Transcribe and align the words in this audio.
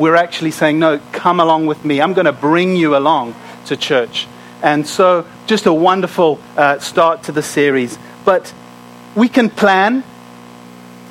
we're 0.00 0.16
actually 0.16 0.50
saying, 0.50 0.78
no, 0.78 0.98
come 1.12 1.40
along 1.40 1.66
with 1.66 1.84
me. 1.84 2.00
I'm 2.00 2.14
going 2.14 2.24
to 2.24 2.32
bring 2.32 2.74
you 2.74 2.96
along 2.96 3.34
to 3.66 3.76
church. 3.76 4.26
And 4.62 4.86
so, 4.86 5.26
just 5.46 5.66
a 5.66 5.74
wonderful 5.74 6.40
uh, 6.56 6.78
start 6.78 7.24
to 7.24 7.32
the 7.32 7.42
series. 7.42 7.98
But 8.24 8.52
we 9.14 9.28
can 9.28 9.50
plan, 9.50 10.02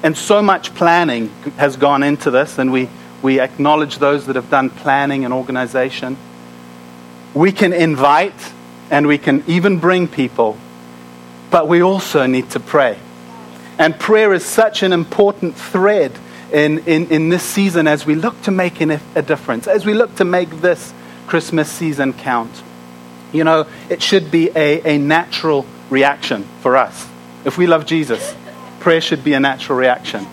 and 0.01 0.17
so 0.17 0.41
much 0.41 0.73
planning 0.73 1.29
has 1.57 1.77
gone 1.77 2.01
into 2.01 2.31
this, 2.31 2.57
and 2.57 2.71
we, 2.71 2.89
we 3.21 3.39
acknowledge 3.39 3.99
those 3.99 4.25
that 4.25 4.35
have 4.35 4.49
done 4.49 4.71
planning 4.71 5.23
and 5.23 5.35
organization. 5.35 6.17
We 7.35 7.51
can 7.51 7.73
invite, 7.73 8.53
and 8.89 9.05
we 9.05 9.19
can 9.19 9.43
even 9.45 9.77
bring 9.77 10.07
people, 10.07 10.57
but 11.51 11.67
we 11.67 11.83
also 11.83 12.25
need 12.25 12.49
to 12.51 12.59
pray. 12.59 12.97
And 13.77 13.99
prayer 13.99 14.33
is 14.33 14.43
such 14.43 14.81
an 14.81 14.93
important 14.93 15.55
thread 15.55 16.17
in, 16.51 16.79
in, 16.79 17.07
in 17.11 17.29
this 17.29 17.43
season 17.43 17.87
as 17.87 18.05
we 18.05 18.15
look 18.15 18.41
to 18.43 18.51
make 18.51 18.81
a 18.81 19.21
difference, 19.21 19.67
as 19.67 19.85
we 19.85 19.93
look 19.93 20.15
to 20.15 20.25
make 20.25 20.49
this 20.61 20.93
Christmas 21.27 21.69
season 21.69 22.13
count. 22.13 22.63
You 23.31 23.43
know, 23.43 23.67
it 23.89 24.01
should 24.01 24.31
be 24.31 24.49
a, 24.55 24.95
a 24.95 24.97
natural 24.97 25.65
reaction 25.89 26.43
for 26.61 26.75
us. 26.75 27.07
If 27.45 27.57
we 27.57 27.67
love 27.67 27.85
Jesus, 27.85 28.35
prayer 28.79 29.01
should 29.01 29.23
be 29.23 29.33
a 29.33 29.39
natural 29.39 29.77
reaction. 29.77 30.25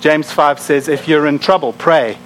James 0.00 0.30
5 0.30 0.60
says, 0.60 0.88
if 0.88 1.08
you're 1.08 1.26
in 1.26 1.38
trouble, 1.38 1.72
pray. 1.72 2.18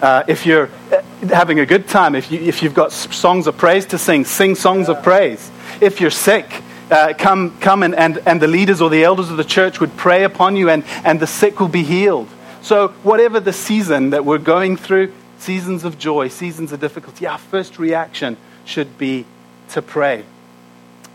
Uh, 0.00 0.22
if 0.28 0.46
you're 0.46 0.70
uh, 0.92 1.02
having 1.28 1.60
a 1.60 1.66
good 1.66 1.88
time, 1.88 2.14
if, 2.14 2.30
you, 2.30 2.40
if 2.40 2.62
you've 2.62 2.74
got 2.74 2.92
songs 2.92 3.46
of 3.46 3.56
praise 3.58 3.86
to 3.86 3.98
sing, 3.98 4.24
sing 4.24 4.54
songs 4.54 4.88
of 4.88 5.02
praise. 5.02 5.50
If 5.80 6.00
you're 6.00 6.10
sick, 6.10 6.62
uh, 6.90 7.14
come, 7.16 7.56
come 7.58 7.82
and, 7.82 7.94
and, 7.94 8.18
and 8.26 8.40
the 8.42 8.48
leaders 8.48 8.80
or 8.80 8.90
the 8.90 9.04
elders 9.04 9.30
of 9.30 9.36
the 9.36 9.44
church 9.44 9.80
would 9.80 9.96
pray 9.96 10.24
upon 10.24 10.56
you 10.56 10.68
and, 10.68 10.84
and 11.04 11.20
the 11.20 11.26
sick 11.26 11.60
will 11.60 11.68
be 11.68 11.82
healed. 11.82 12.28
So, 12.62 12.88
whatever 13.02 13.40
the 13.40 13.52
season 13.52 14.10
that 14.10 14.24
we're 14.24 14.38
going 14.38 14.76
through, 14.76 15.12
seasons 15.38 15.84
of 15.84 15.98
joy, 15.98 16.28
seasons 16.28 16.72
of 16.72 16.80
difficulty, 16.80 17.26
our 17.26 17.38
first 17.38 17.78
reaction 17.78 18.36
should 18.64 18.98
be 18.98 19.24
to 19.70 19.80
pray. 19.80 20.24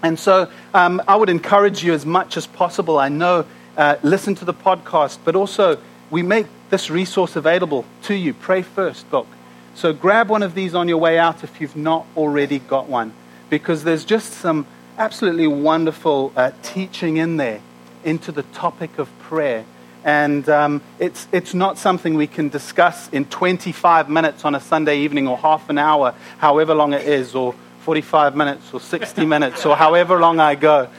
And 0.02 0.18
so, 0.18 0.50
um, 0.74 1.02
I 1.08 1.16
would 1.16 1.30
encourage 1.30 1.84
you 1.84 1.94
as 1.94 2.06
much 2.06 2.36
as 2.38 2.48
possible. 2.48 2.98
I 2.98 3.10
know, 3.10 3.46
uh, 3.78 3.98
listen 4.02 4.34
to 4.36 4.46
the 4.46 4.54
podcast, 4.54 5.20
but 5.24 5.36
also 5.36 5.78
we 6.10 6.24
make 6.24 6.48
this 6.70 6.90
resource 6.90 7.36
available 7.36 7.86
to 8.04 8.16
you. 8.16 8.34
Pray 8.34 8.62
first 8.62 9.10
book. 9.12 9.28
So, 9.76 9.94
grab 9.94 10.30
one 10.30 10.42
of 10.42 10.56
these 10.56 10.74
on 10.74 10.88
your 10.88 10.98
way 10.98 11.20
out 11.20 11.44
if 11.44 11.62
you've 11.62 11.76
not 11.76 12.08
already 12.18 12.60
got 12.60 12.88
one, 12.88 13.14
because 13.50 13.84
there's 13.84 14.06
just 14.06 14.34
some 14.34 14.66
absolutely 14.98 15.48
wonderful 15.48 16.32
uh, 16.36 16.52
teaching 16.64 17.18
in 17.18 17.38
there 17.38 17.62
into 18.04 18.32
the 18.32 18.44
topic 18.44 18.98
of 18.98 19.10
prayer. 19.20 19.66
And 20.04 20.48
um, 20.48 20.82
it's, 21.00 21.28
it's 21.32 21.54
not 21.54 21.78
something 21.78 22.14
we 22.14 22.28
can 22.28 22.50
discuss 22.50 23.10
in 23.10 23.26
25 23.26 24.10
minutes 24.10 24.46
on 24.46 24.56
a 24.56 24.60
Sunday 24.60 25.00
evening 25.00 25.28
or 25.28 25.38
half 25.38 25.70
an 25.70 25.78
hour, 25.78 26.14
however 26.38 26.76
long 26.76 26.94
it 26.94 27.08
is, 27.08 27.34
or 27.34 27.56
45 27.82 28.36
minutes 28.36 28.74
or 28.74 28.80
60 28.80 29.26
minutes 29.26 29.66
or 29.66 29.76
however 29.76 30.20
long 30.20 30.40
I 30.40 30.56
go. 30.56 30.90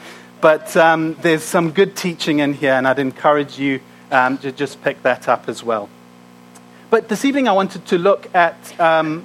But 0.40 0.76
um, 0.76 1.14
there's 1.22 1.42
some 1.42 1.70
good 1.70 1.96
teaching 1.96 2.40
in 2.40 2.52
here, 2.52 2.72
and 2.72 2.86
I'd 2.86 2.98
encourage 2.98 3.58
you 3.58 3.80
um, 4.10 4.36
to 4.38 4.52
just 4.52 4.82
pick 4.82 5.02
that 5.02 5.28
up 5.28 5.48
as 5.48 5.62
well. 5.64 5.88
But 6.90 7.08
this 7.08 7.24
evening 7.24 7.48
I 7.48 7.52
wanted 7.52 7.86
to 7.86 7.98
look 7.98 8.32
at 8.34 8.78
um, 8.78 9.24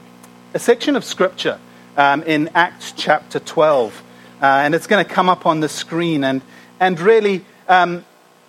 a 0.54 0.60
section 0.60 0.96
of 0.96 1.04
Scripture 1.04 1.60
um, 1.98 2.24
in 2.24 2.50
Acts 2.56 2.94
chapter 2.96 3.40
12. 3.40 4.04
Uh, 4.42 4.46
and 4.46 4.74
it's 4.74 4.88
going 4.88 5.04
to 5.06 5.10
come 5.10 5.30
up 5.30 5.46
on 5.46 5.60
the 5.60 5.70
screen. 5.70 6.24
And, 6.24 6.42
and 6.80 7.00
really, 7.00 7.46
um, 7.68 8.04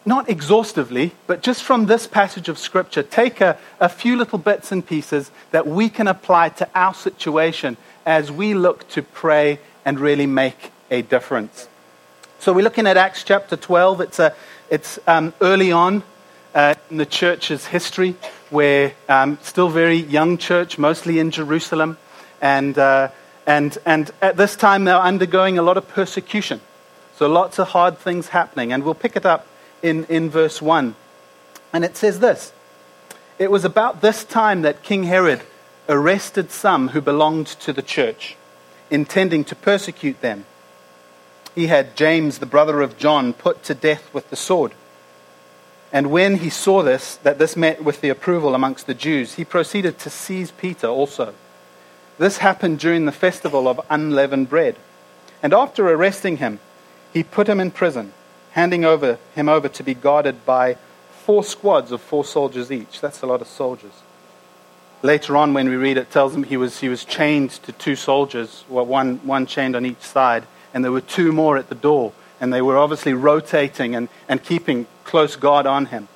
not 0.04 0.28
exhaustively, 0.28 1.12
but 1.26 1.42
just 1.42 1.62
from 1.62 1.86
this 1.86 2.06
passage 2.06 2.48
of 2.48 2.58
Scripture, 2.58 3.02
take 3.02 3.40
a, 3.40 3.58
a 3.78 3.88
few 3.88 4.16
little 4.16 4.38
bits 4.38 4.72
and 4.72 4.84
pieces 4.84 5.30
that 5.50 5.66
we 5.66 5.88
can 5.88 6.08
apply 6.08 6.48
to 6.48 6.68
our 6.74 6.94
situation 6.94 7.76
as 8.04 8.32
we 8.32 8.54
look 8.54 8.88
to 8.88 9.02
pray 9.02 9.60
and 9.84 10.00
really 10.00 10.26
make 10.26 10.72
a 10.90 11.02
difference. 11.02 11.68
So 12.40 12.52
we're 12.52 12.64
looking 12.64 12.86
at 12.86 12.96
Acts 12.96 13.22
chapter 13.22 13.56
12. 13.56 14.00
It's, 14.00 14.18
a, 14.18 14.34
it's 14.70 14.98
um, 15.06 15.32
early 15.40 15.70
on 15.70 16.02
uh, 16.54 16.74
in 16.90 16.96
the 16.96 17.06
church's 17.06 17.66
history, 17.66 18.16
where 18.50 18.92
um, 19.08 19.38
still 19.42 19.68
very 19.68 19.96
young 19.96 20.38
church, 20.38 20.78
mostly 20.78 21.18
in 21.18 21.30
Jerusalem, 21.30 21.96
and 22.40 22.76
uh, 22.76 23.08
and, 23.46 23.76
and 23.84 24.10
at 24.20 24.36
this 24.36 24.56
time, 24.56 24.84
they're 24.84 24.96
undergoing 24.96 25.58
a 25.58 25.62
lot 25.62 25.76
of 25.76 25.88
persecution. 25.88 26.60
So 27.16 27.28
lots 27.28 27.58
of 27.58 27.68
hard 27.68 27.98
things 27.98 28.28
happening. 28.28 28.72
And 28.72 28.84
we'll 28.84 28.94
pick 28.94 29.16
it 29.16 29.26
up 29.26 29.46
in, 29.82 30.04
in 30.04 30.30
verse 30.30 30.62
1. 30.62 30.94
And 31.72 31.84
it 31.84 31.96
says 31.96 32.20
this 32.20 32.52
It 33.38 33.50
was 33.50 33.64
about 33.64 34.00
this 34.00 34.24
time 34.24 34.62
that 34.62 34.82
King 34.82 35.04
Herod 35.04 35.42
arrested 35.88 36.50
some 36.50 36.88
who 36.88 37.00
belonged 37.00 37.46
to 37.46 37.72
the 37.72 37.82
church, 37.82 38.36
intending 38.90 39.44
to 39.44 39.56
persecute 39.56 40.20
them. 40.20 40.46
He 41.54 41.66
had 41.66 41.96
James, 41.96 42.38
the 42.38 42.46
brother 42.46 42.80
of 42.80 42.96
John, 42.96 43.32
put 43.32 43.62
to 43.64 43.74
death 43.74 44.12
with 44.14 44.30
the 44.30 44.36
sword. 44.36 44.72
And 45.92 46.10
when 46.10 46.36
he 46.36 46.48
saw 46.48 46.82
this, 46.82 47.16
that 47.16 47.38
this 47.38 47.56
met 47.56 47.84
with 47.84 48.00
the 48.00 48.08
approval 48.08 48.54
amongst 48.54 48.86
the 48.86 48.94
Jews, 48.94 49.34
he 49.34 49.44
proceeded 49.44 49.98
to 49.98 50.10
seize 50.10 50.50
Peter 50.50 50.86
also. 50.86 51.34
This 52.22 52.38
happened 52.38 52.78
during 52.78 53.04
the 53.04 53.10
festival 53.10 53.66
of 53.66 53.80
unleavened 53.90 54.48
bread. 54.48 54.76
And 55.42 55.52
after 55.52 55.88
arresting 55.88 56.36
him, 56.36 56.60
he 57.12 57.24
put 57.24 57.48
him 57.48 57.58
in 57.58 57.72
prison, 57.72 58.12
handing 58.52 58.84
over 58.84 59.18
him 59.34 59.48
over 59.48 59.68
to 59.70 59.82
be 59.82 59.94
guarded 59.94 60.46
by 60.46 60.76
four 61.24 61.42
squads 61.42 61.90
of 61.90 62.00
four 62.00 62.24
soldiers 62.24 62.70
each. 62.70 63.00
That's 63.00 63.22
a 63.22 63.26
lot 63.26 63.40
of 63.40 63.48
soldiers. 63.48 64.04
Later 65.02 65.36
on, 65.36 65.52
when 65.52 65.68
we 65.68 65.74
read 65.74 65.96
it, 65.96 66.12
tells 66.12 66.32
him 66.32 66.44
he 66.44 66.56
was, 66.56 66.78
he 66.78 66.88
was 66.88 67.04
chained 67.04 67.50
to 67.64 67.72
two 67.72 67.96
soldiers, 67.96 68.62
well, 68.68 68.86
one, 68.86 69.16
one 69.26 69.44
chained 69.44 69.74
on 69.74 69.84
each 69.84 70.02
side, 70.02 70.44
and 70.72 70.84
there 70.84 70.92
were 70.92 71.00
two 71.00 71.32
more 71.32 71.58
at 71.58 71.70
the 71.70 71.74
door. 71.74 72.12
And 72.40 72.52
they 72.52 72.62
were 72.62 72.78
obviously 72.78 73.14
rotating 73.14 73.96
and, 73.96 74.08
and 74.28 74.40
keeping 74.40 74.86
close 75.02 75.34
guard 75.34 75.66
on 75.66 75.86
him. 75.86 76.06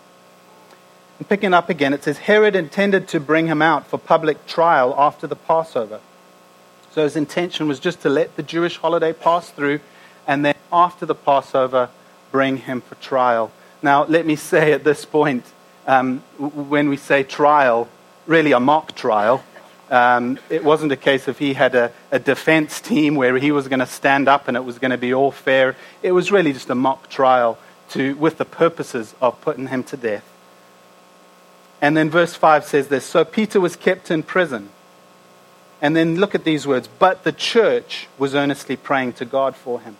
And 1.19 1.28
picking 1.28 1.54
up 1.54 1.71
again, 1.71 1.93
it 1.93 2.04
says 2.04 2.19
Herod 2.19 2.54
intended 2.54 3.09
to 3.09 3.21
bring 3.21 3.47
him 3.47 3.62
out 3.62 3.87
for 3.87 3.99
public 3.99 4.47
trial 4.47 4.94
after 4.99 5.27
the 5.27 5.37
Passover. 5.37 6.00
So 6.93 7.04
his 7.04 7.16
intention 7.16 7.69
was 7.69 7.81
just 7.81 8.03
to 8.03 8.09
let 8.09 8.37
the 8.37 8.43
Jewish 8.43 8.77
holiday 8.77 9.12
pass 9.12 9.50
through 9.50 9.81
and 10.27 10.44
then 10.44 10.54
after 10.72 11.06
the 11.06 11.15
Passover, 11.15 11.88
bring 12.32 12.56
him 12.59 12.81
for 12.81 12.97
trial. 12.97 13.53
Now, 13.82 14.04
let 14.04 14.27
me 14.27 14.37
say 14.37 14.72
at 14.72 14.84
this 14.84 15.04
point, 15.04 15.44
um, 15.87 16.21
when 16.38 16.88
we 16.88 16.97
say 16.97 17.22
trial, 17.22 17.88
really 18.27 18.53
a 18.53 18.60
mock 18.60 18.94
trial, 18.94 19.44
um, 19.91 20.38
it 20.50 20.65
wasn't 20.65 20.91
a 20.91 20.97
case 20.97 21.28
of 21.28 21.38
he 21.38 21.54
had 21.54 21.77
a, 21.77 21.93
a 22.10 22.19
defense 22.19 22.81
team 22.81 23.15
where 23.15 23.38
he 23.38 23.53
was 23.53 23.69
going 23.69 23.78
to 23.78 23.87
stand 23.87 24.27
up 24.28 24.48
and 24.48 24.56
it 24.56 24.65
was 24.65 24.78
going 24.81 24.91
to 24.91 24.98
be 24.98 25.15
all 25.15 25.31
fair. 25.31 25.77
It 26.03 26.12
was 26.12 26.33
really 26.33 26.53
just 26.53 26.69
a 26.71 26.75
mock 26.75 27.09
trial 27.09 27.56
to, 27.91 28.16
with 28.16 28.38
the 28.38 28.44
purposes 28.44 29.15
of 29.21 29.41
putting 29.41 29.69
him 29.69 29.84
to 29.84 29.97
death. 29.97 30.25
And 31.81 31.97
then 31.97 32.11
verse 32.11 32.35
5 32.35 32.65
says 32.65 32.89
this 32.89 33.05
So 33.05 33.25
Peter 33.25 33.61
was 33.61 33.77
kept 33.77 34.11
in 34.11 34.23
prison. 34.23 34.71
And 35.83 35.95
then 35.95 36.17
look 36.17 36.35
at 36.35 36.45
these 36.45 36.67
words. 36.67 36.89
But 36.99 37.25
the 37.25 37.33
church 37.33 38.09
was 38.19 38.35
earnestly 38.35 38.77
praying 38.77 39.13
to 39.15 39.25
God 39.25 39.55
for 39.55 39.81
him. 39.81 39.97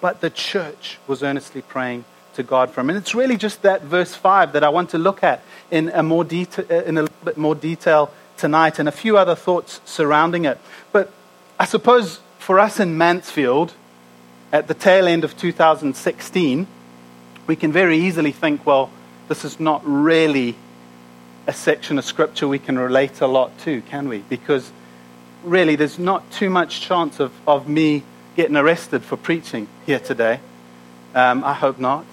But 0.00 0.20
the 0.20 0.28
church 0.28 0.98
was 1.06 1.22
earnestly 1.22 1.62
praying 1.62 2.04
to 2.34 2.42
God 2.42 2.70
for 2.70 2.82
him. 2.82 2.90
And 2.90 2.98
it's 2.98 3.14
really 3.14 3.38
just 3.38 3.62
that 3.62 3.82
verse 3.82 4.14
5 4.14 4.52
that 4.52 4.62
I 4.62 4.68
want 4.68 4.90
to 4.90 4.98
look 4.98 5.22
at 5.22 5.42
in 5.70 5.88
a, 5.90 6.02
more 6.02 6.24
deta- 6.24 6.70
uh, 6.70 6.84
in 6.84 6.98
a 6.98 7.02
little 7.02 7.16
bit 7.24 7.38
more 7.38 7.54
detail 7.54 8.12
tonight 8.36 8.78
and 8.78 8.88
a 8.88 8.92
few 8.92 9.16
other 9.16 9.34
thoughts 9.34 9.80
surrounding 9.84 10.44
it. 10.44 10.58
But 10.92 11.10
I 11.58 11.64
suppose 11.64 12.20
for 12.38 12.60
us 12.60 12.78
in 12.78 12.98
Mansfield, 12.98 13.72
at 14.52 14.68
the 14.68 14.74
tail 14.74 15.08
end 15.08 15.24
of 15.24 15.36
2016, 15.38 16.66
we 17.46 17.56
can 17.56 17.72
very 17.72 17.98
easily 17.98 18.32
think, 18.32 18.66
well, 18.66 18.90
this 19.28 19.44
is 19.44 19.58
not 19.58 19.82
really 19.84 20.56
a 21.46 21.52
section 21.52 21.98
of 21.98 22.04
scripture 22.04 22.48
we 22.48 22.58
can 22.58 22.78
relate 22.78 23.20
a 23.20 23.26
lot 23.26 23.56
to, 23.60 23.82
can 23.82 24.08
we? 24.08 24.18
Because 24.18 24.70
really, 25.42 25.76
there's 25.76 25.98
not 25.98 26.30
too 26.30 26.50
much 26.50 26.80
chance 26.80 27.20
of, 27.20 27.32
of 27.46 27.68
me 27.68 28.02
getting 28.36 28.56
arrested 28.56 29.02
for 29.02 29.16
preaching 29.16 29.68
here 29.86 29.98
today. 30.00 30.40
Um, 31.14 31.44
I 31.44 31.52
hope 31.52 31.78
not. 31.78 32.04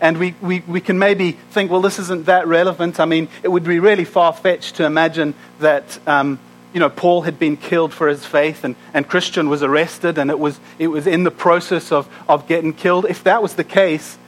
And 0.00 0.18
we, 0.18 0.34
we, 0.40 0.60
we 0.60 0.80
can 0.80 0.98
maybe 0.98 1.32
think, 1.32 1.70
well, 1.70 1.80
this 1.80 1.98
isn't 1.98 2.26
that 2.26 2.46
relevant. 2.46 3.00
I 3.00 3.04
mean, 3.04 3.28
it 3.42 3.48
would 3.48 3.64
be 3.64 3.80
really 3.80 4.04
far 4.04 4.32
fetched 4.32 4.76
to 4.76 4.84
imagine 4.84 5.34
that, 5.58 5.98
um, 6.06 6.38
you 6.72 6.78
know, 6.78 6.88
Paul 6.88 7.22
had 7.22 7.38
been 7.38 7.56
killed 7.56 7.92
for 7.92 8.06
his 8.06 8.24
faith 8.24 8.62
and, 8.62 8.76
and 8.94 9.08
Christian 9.08 9.48
was 9.48 9.64
arrested 9.64 10.18
and 10.18 10.30
it 10.30 10.38
was, 10.38 10.60
it 10.78 10.86
was 10.86 11.08
in 11.08 11.24
the 11.24 11.32
process 11.32 11.90
of, 11.90 12.08
of 12.28 12.46
getting 12.46 12.72
killed. 12.74 13.06
If 13.06 13.24
that 13.24 13.42
was 13.42 13.54
the 13.54 13.64
case, 13.64 14.18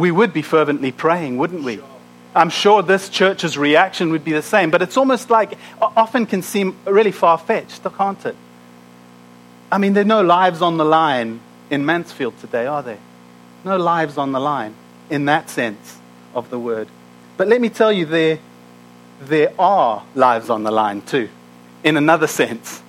we 0.00 0.10
would 0.10 0.32
be 0.32 0.42
fervently 0.42 0.90
praying, 0.90 1.36
wouldn't 1.36 1.62
we? 1.62 1.80
I'm 2.34 2.50
sure 2.50 2.82
this 2.82 3.08
church's 3.08 3.58
reaction 3.58 4.10
would 4.10 4.24
be 4.24 4.32
the 4.32 4.42
same, 4.42 4.70
but 4.70 4.82
it's 4.82 4.96
almost 4.96 5.30
like 5.30 5.58
often 5.80 6.26
can 6.26 6.42
seem 6.42 6.76
really 6.84 7.12
far 7.12 7.36
fetched, 7.38 7.82
can't 7.96 8.24
it? 8.24 8.36
I 9.70 9.78
mean, 9.78 9.92
there 9.92 10.02
are 10.02 10.06
no 10.06 10.22
lives 10.22 10.62
on 10.62 10.76
the 10.76 10.84
line 10.84 11.40
in 11.70 11.84
Mansfield 11.84 12.38
today, 12.40 12.66
are 12.66 12.82
there? 12.82 12.98
No 13.64 13.76
lives 13.76 14.16
on 14.16 14.32
the 14.32 14.40
line 14.40 14.74
in 15.10 15.26
that 15.26 15.50
sense 15.50 15.98
of 16.34 16.50
the 16.50 16.58
word. 16.58 16.88
But 17.36 17.48
let 17.48 17.60
me 17.60 17.68
tell 17.68 17.92
you, 17.92 18.06
there, 18.06 18.38
there 19.20 19.52
are 19.58 20.04
lives 20.14 20.50
on 20.50 20.62
the 20.62 20.70
line 20.70 21.02
too, 21.02 21.28
in 21.84 21.96
another 21.96 22.26
sense. 22.26 22.82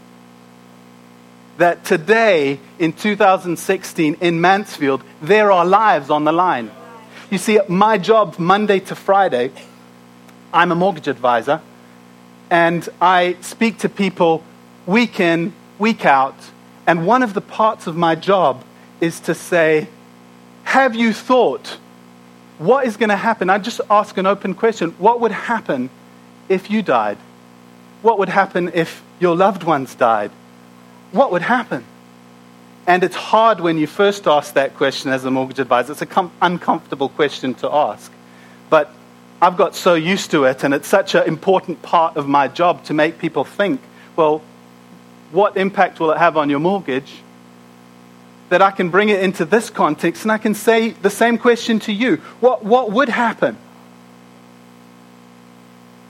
That 1.57 1.83
today, 1.83 2.59
in 2.79 2.93
2016, 2.93 4.17
in 4.21 4.39
Mansfield, 4.39 5.03
there 5.21 5.51
are 5.51 5.65
lives 5.65 6.09
on 6.09 6.23
the 6.23 6.31
line. 6.31 6.71
You 7.31 7.37
see, 7.37 7.61
my 7.69 7.97
job, 7.97 8.37
Monday 8.39 8.81
to 8.81 8.93
Friday, 8.93 9.53
I'm 10.53 10.69
a 10.73 10.75
mortgage 10.75 11.07
advisor, 11.07 11.61
and 12.49 12.87
I 12.99 13.37
speak 13.39 13.77
to 13.79 13.89
people 13.89 14.43
week 14.85 15.21
in, 15.21 15.53
week 15.79 16.05
out, 16.05 16.35
and 16.85 17.07
one 17.07 17.23
of 17.23 17.33
the 17.33 17.39
parts 17.39 17.87
of 17.87 17.95
my 17.95 18.15
job 18.15 18.65
is 18.99 19.21
to 19.21 19.33
say, 19.33 19.87
Have 20.63 20.93
you 20.93 21.13
thought 21.13 21.77
what 22.57 22.85
is 22.85 22.97
going 22.97 23.07
to 23.07 23.15
happen? 23.15 23.49
I 23.49 23.59
just 23.59 23.79
ask 23.89 24.17
an 24.17 24.25
open 24.25 24.53
question. 24.53 24.91
What 24.97 25.21
would 25.21 25.31
happen 25.31 25.89
if 26.49 26.69
you 26.69 26.81
died? 26.81 27.17
What 28.01 28.19
would 28.19 28.27
happen 28.27 28.71
if 28.73 29.01
your 29.21 29.37
loved 29.37 29.63
ones 29.63 29.95
died? 29.95 30.31
What 31.13 31.31
would 31.31 31.43
happen? 31.43 31.85
And 32.91 33.05
it's 33.05 33.15
hard 33.15 33.61
when 33.61 33.77
you 33.77 33.87
first 33.87 34.27
ask 34.27 34.55
that 34.55 34.75
question 34.75 35.11
as 35.11 35.23
a 35.23 35.31
mortgage 35.31 35.59
advisor. 35.59 35.93
It's 35.93 36.01
an 36.01 36.09
com- 36.09 36.31
uncomfortable 36.41 37.07
question 37.07 37.53
to 37.53 37.73
ask. 37.73 38.11
But 38.69 38.91
I've 39.41 39.55
got 39.55 39.75
so 39.75 39.93
used 39.93 40.31
to 40.31 40.43
it, 40.43 40.65
and 40.65 40.73
it's 40.73 40.89
such 40.89 41.15
an 41.15 41.23
important 41.23 41.81
part 41.81 42.17
of 42.17 42.27
my 42.27 42.49
job 42.49 42.83
to 42.85 42.93
make 42.93 43.17
people 43.17 43.45
think 43.45 43.79
well, 44.17 44.41
what 45.31 45.55
impact 45.55 46.01
will 46.01 46.11
it 46.11 46.17
have 46.17 46.35
on 46.35 46.49
your 46.49 46.59
mortgage? 46.59 47.13
that 48.49 48.61
I 48.61 48.71
can 48.71 48.89
bring 48.89 49.07
it 49.07 49.23
into 49.23 49.45
this 49.45 49.69
context 49.69 50.23
and 50.23 50.31
I 50.33 50.37
can 50.37 50.53
say 50.53 50.89
the 50.89 51.09
same 51.09 51.37
question 51.37 51.79
to 51.87 51.93
you. 51.93 52.17
What, 52.41 52.65
what 52.65 52.91
would 52.91 53.07
happen? 53.07 53.55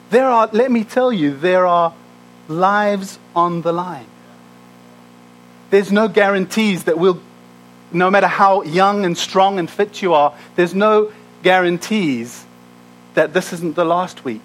There 0.09 0.25
are, 0.25 0.49
let 0.51 0.71
me 0.71 0.83
tell 0.83 1.13
you, 1.13 1.37
there 1.37 1.67
are 1.67 1.93
lives 2.47 3.19
on 3.35 3.61
the 3.61 3.71
line. 3.71 4.07
There's 5.71 5.91
no 5.91 6.07
guarantees 6.07 6.83
that 6.83 6.99
we'll, 6.99 7.19
no 7.91 8.11
matter 8.11 8.27
how 8.27 8.61
young 8.61 9.05
and 9.05 9.17
strong 9.17 9.57
and 9.57 9.69
fit 9.69 10.01
you 10.01 10.13
are, 10.13 10.35
there's 10.55 10.75
no 10.75 11.11
guarantees 11.43 12.45
that 13.15 13.33
this 13.33 13.53
isn't 13.53 13.75
the 13.75 13.85
last 13.85 14.23
week. 14.23 14.41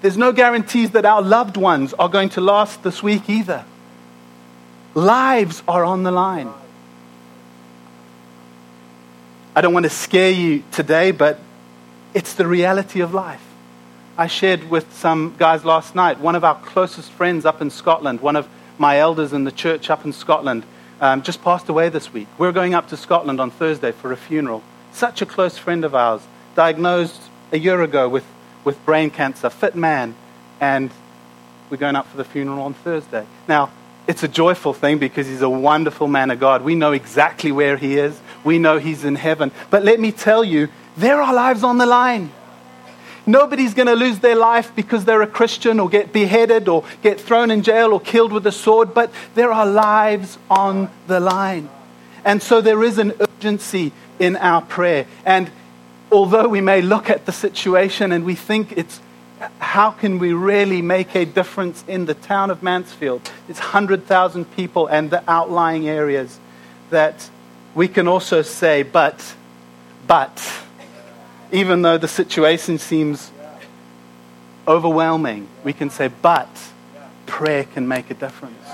There's 0.00 0.16
no 0.16 0.32
guarantees 0.32 0.90
that 0.92 1.04
our 1.04 1.22
loved 1.22 1.56
ones 1.56 1.94
are 1.94 2.08
going 2.08 2.30
to 2.30 2.40
last 2.40 2.82
this 2.82 3.02
week 3.02 3.30
either. 3.30 3.64
Lives 4.94 5.62
are 5.68 5.84
on 5.84 6.02
the 6.02 6.10
line. 6.10 6.50
I 9.54 9.60
don't 9.60 9.74
want 9.74 9.84
to 9.84 9.90
scare 9.90 10.30
you 10.30 10.64
today, 10.72 11.12
but 11.12 11.38
it's 12.14 12.34
the 12.34 12.46
reality 12.46 13.00
of 13.00 13.12
life. 13.14 13.44
I 14.16 14.26
shared 14.26 14.70
with 14.70 14.92
some 14.94 15.34
guys 15.38 15.64
last 15.64 15.94
night, 15.94 16.20
one 16.20 16.34
of 16.34 16.44
our 16.44 16.54
closest 16.54 17.10
friends 17.12 17.44
up 17.44 17.60
in 17.60 17.70
Scotland, 17.70 18.20
one 18.20 18.36
of 18.36 18.48
my 18.78 18.98
elders 18.98 19.32
in 19.32 19.44
the 19.44 19.52
church 19.52 19.90
up 19.90 20.04
in 20.04 20.12
Scotland, 20.12 20.64
um, 21.00 21.22
just 21.22 21.42
passed 21.42 21.68
away 21.68 21.88
this 21.88 22.12
week. 22.12 22.28
We're 22.38 22.52
going 22.52 22.74
up 22.74 22.88
to 22.88 22.96
Scotland 22.96 23.40
on 23.40 23.50
Thursday 23.50 23.92
for 23.92 24.12
a 24.12 24.16
funeral. 24.16 24.62
Such 24.92 25.22
a 25.22 25.26
close 25.26 25.58
friend 25.58 25.84
of 25.84 25.94
ours, 25.94 26.22
diagnosed 26.54 27.20
a 27.50 27.58
year 27.58 27.82
ago 27.82 28.08
with, 28.08 28.24
with 28.64 28.84
brain 28.84 29.10
cancer, 29.10 29.50
fit 29.50 29.74
man, 29.74 30.14
and 30.60 30.90
we're 31.70 31.76
going 31.78 31.96
up 31.96 32.06
for 32.06 32.16
the 32.16 32.24
funeral 32.24 32.62
on 32.62 32.74
Thursday. 32.74 33.26
Now, 33.48 33.70
it's 34.06 34.22
a 34.22 34.28
joyful 34.28 34.72
thing 34.72 34.98
because 34.98 35.26
he's 35.26 35.42
a 35.42 35.48
wonderful 35.48 36.08
man 36.08 36.30
of 36.30 36.40
God. 36.40 36.62
We 36.62 36.74
know 36.74 36.92
exactly 36.92 37.52
where 37.52 37.76
he 37.76 37.98
is. 37.98 38.20
We 38.44 38.58
know 38.58 38.78
he's 38.78 39.04
in 39.04 39.14
heaven. 39.14 39.52
But 39.70 39.84
let 39.84 40.00
me 40.00 40.12
tell 40.12 40.44
you, 40.44 40.68
there 40.96 41.22
are 41.22 41.32
lives 41.32 41.62
on 41.62 41.78
the 41.78 41.86
line. 41.86 42.32
Nobody's 43.26 43.74
going 43.74 43.86
to 43.86 43.94
lose 43.94 44.18
their 44.18 44.34
life 44.34 44.74
because 44.74 45.04
they're 45.04 45.22
a 45.22 45.26
Christian 45.26 45.78
or 45.78 45.88
get 45.88 46.12
beheaded 46.12 46.68
or 46.68 46.84
get 47.02 47.20
thrown 47.20 47.50
in 47.50 47.62
jail 47.62 47.92
or 47.92 48.00
killed 48.00 48.32
with 48.32 48.46
a 48.46 48.52
sword, 48.52 48.94
but 48.94 49.12
there 49.34 49.52
are 49.52 49.66
lives 49.66 50.38
on 50.50 50.90
the 51.06 51.20
line. 51.20 51.70
And 52.24 52.42
so 52.42 52.60
there 52.60 52.82
is 52.82 52.98
an 52.98 53.12
urgency 53.20 53.92
in 54.18 54.36
our 54.36 54.62
prayer. 54.62 55.06
And 55.24 55.50
although 56.10 56.48
we 56.48 56.60
may 56.60 56.82
look 56.82 57.10
at 57.10 57.26
the 57.26 57.32
situation 57.32 58.12
and 58.12 58.24
we 58.24 58.34
think 58.34 58.72
it's 58.72 59.00
how 59.58 59.90
can 59.90 60.18
we 60.18 60.32
really 60.32 60.82
make 60.82 61.16
a 61.16 61.24
difference 61.24 61.84
in 61.88 62.06
the 62.06 62.14
town 62.14 62.50
of 62.50 62.62
Mansfield? 62.62 63.28
It's 63.48 63.58
100,000 63.58 64.44
people 64.54 64.86
and 64.86 65.10
the 65.10 65.28
outlying 65.28 65.88
areas 65.88 66.38
that 66.90 67.28
we 67.74 67.88
can 67.88 68.06
also 68.06 68.42
say, 68.42 68.82
but, 68.82 69.34
but, 70.06 70.62
even 71.52 71.82
though 71.82 71.98
the 71.98 72.08
situation 72.08 72.78
seems 72.78 73.30
overwhelming, 74.66 75.46
we 75.62 75.72
can 75.72 75.90
say, 75.90 76.08
but 76.08 76.48
prayer 77.26 77.64
can 77.64 77.86
make 77.86 78.10
a 78.10 78.14
difference. 78.14 78.66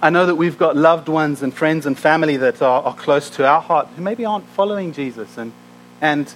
I 0.00 0.10
know 0.10 0.26
that 0.26 0.36
we've 0.36 0.58
got 0.58 0.76
loved 0.76 1.08
ones 1.08 1.42
and 1.42 1.52
friends 1.52 1.86
and 1.86 1.98
family 1.98 2.36
that 2.36 2.62
are, 2.62 2.82
are 2.82 2.94
close 2.94 3.30
to 3.30 3.46
our 3.46 3.60
heart 3.60 3.88
who 3.96 4.02
maybe 4.02 4.24
aren't 4.24 4.46
following 4.48 4.92
Jesus 4.92 5.36
and, 5.38 5.52
and 6.00 6.32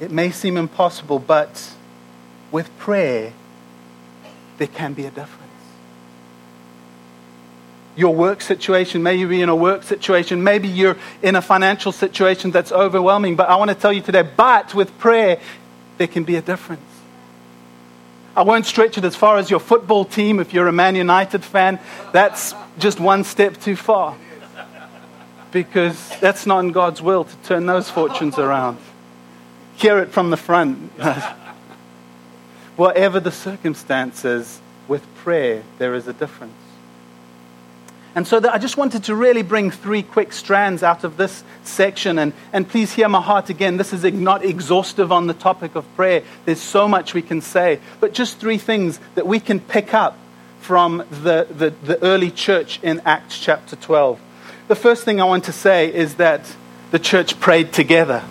it 0.00 0.10
may 0.10 0.30
seem 0.30 0.56
impossible, 0.56 1.18
but 1.18 1.72
with 2.52 2.76
prayer, 2.78 3.32
there 4.58 4.66
can 4.66 4.92
be 4.92 5.06
a 5.06 5.10
difference. 5.10 5.45
Your 7.96 8.14
work 8.14 8.42
situation, 8.42 9.02
maybe 9.02 9.20
you're 9.20 9.42
in 9.42 9.48
a 9.48 9.56
work 9.56 9.82
situation, 9.82 10.44
maybe 10.44 10.68
you're 10.68 10.96
in 11.22 11.34
a 11.34 11.42
financial 11.42 11.92
situation 11.92 12.50
that's 12.50 12.70
overwhelming, 12.70 13.36
but 13.36 13.48
I 13.48 13.56
want 13.56 13.70
to 13.70 13.74
tell 13.74 13.92
you 13.92 14.02
today, 14.02 14.22
but 14.22 14.74
with 14.74 14.96
prayer, 14.98 15.40
there 15.98 16.06
can 16.06 16.24
be 16.24 16.36
a 16.36 16.42
difference. 16.42 16.82
I 18.36 18.42
won't 18.42 18.66
stretch 18.66 18.98
it 18.98 19.04
as 19.04 19.16
far 19.16 19.38
as 19.38 19.50
your 19.50 19.60
football 19.60 20.04
team. 20.04 20.40
If 20.40 20.52
you're 20.52 20.68
a 20.68 20.72
Man 20.72 20.94
United 20.94 21.42
fan, 21.42 21.80
that's 22.12 22.54
just 22.78 23.00
one 23.00 23.24
step 23.24 23.58
too 23.58 23.76
far. 23.76 24.14
Because 25.52 26.10
that's 26.20 26.44
not 26.44 26.58
in 26.58 26.72
God's 26.72 27.00
will 27.00 27.24
to 27.24 27.36
turn 27.44 27.64
those 27.64 27.88
fortunes 27.88 28.38
around 28.38 28.76
hear 29.76 29.98
it 29.98 30.10
from 30.10 30.30
the 30.30 30.36
front. 30.36 30.78
Whatever 32.76 33.20
the 33.20 33.32
circumstances, 33.32 34.60
with 34.88 35.02
prayer, 35.16 35.62
there 35.78 35.94
is 35.94 36.06
a 36.06 36.12
difference. 36.12 36.54
And 38.16 38.26
so 38.26 38.40
I 38.50 38.58
just 38.58 38.76
wanted 38.76 39.04
to 39.04 39.14
really 39.14 39.42
bring 39.42 39.70
three 39.70 40.02
quick 40.02 40.32
strands 40.32 40.82
out 40.82 41.04
of 41.04 41.16
this 41.16 41.44
section. 41.62 42.18
And, 42.18 42.32
and 42.52 42.68
please 42.68 42.92
hear 42.92 43.08
my 43.08 43.20
heart 43.20 43.50
again. 43.50 43.76
This 43.76 43.92
is 43.92 44.02
not 44.02 44.44
exhaustive 44.44 45.12
on 45.12 45.28
the 45.28 45.34
topic 45.34 45.76
of 45.76 45.84
prayer. 45.94 46.24
There's 46.44 46.60
so 46.60 46.88
much 46.88 47.14
we 47.14 47.22
can 47.22 47.40
say. 47.40 47.78
But 48.00 48.14
just 48.14 48.38
three 48.38 48.58
things 48.58 48.98
that 49.14 49.28
we 49.28 49.38
can 49.38 49.60
pick 49.60 49.94
up 49.94 50.18
from 50.60 51.04
the, 51.10 51.46
the, 51.48 51.70
the 51.84 52.02
early 52.02 52.32
church 52.32 52.80
in 52.82 53.00
Acts 53.04 53.38
chapter 53.38 53.76
12. 53.76 54.18
The 54.66 54.74
first 54.74 55.04
thing 55.04 55.20
I 55.20 55.24
want 55.24 55.44
to 55.44 55.52
say 55.52 55.94
is 55.94 56.16
that 56.16 56.56
the 56.90 56.98
church 56.98 57.38
prayed 57.38 57.72
together 57.72 58.24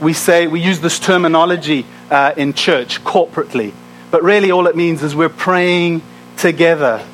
we 0.00 0.12
say, 0.12 0.46
we 0.46 0.60
use 0.60 0.80
this 0.80 0.98
terminology 0.98 1.86
uh, 2.10 2.34
in 2.36 2.52
church 2.52 3.02
corporately, 3.02 3.72
but 4.10 4.22
really 4.22 4.50
all 4.50 4.66
it 4.66 4.76
means 4.76 5.02
is 5.02 5.14
we're 5.14 5.28
praying 5.28 6.02
together. 6.36 7.04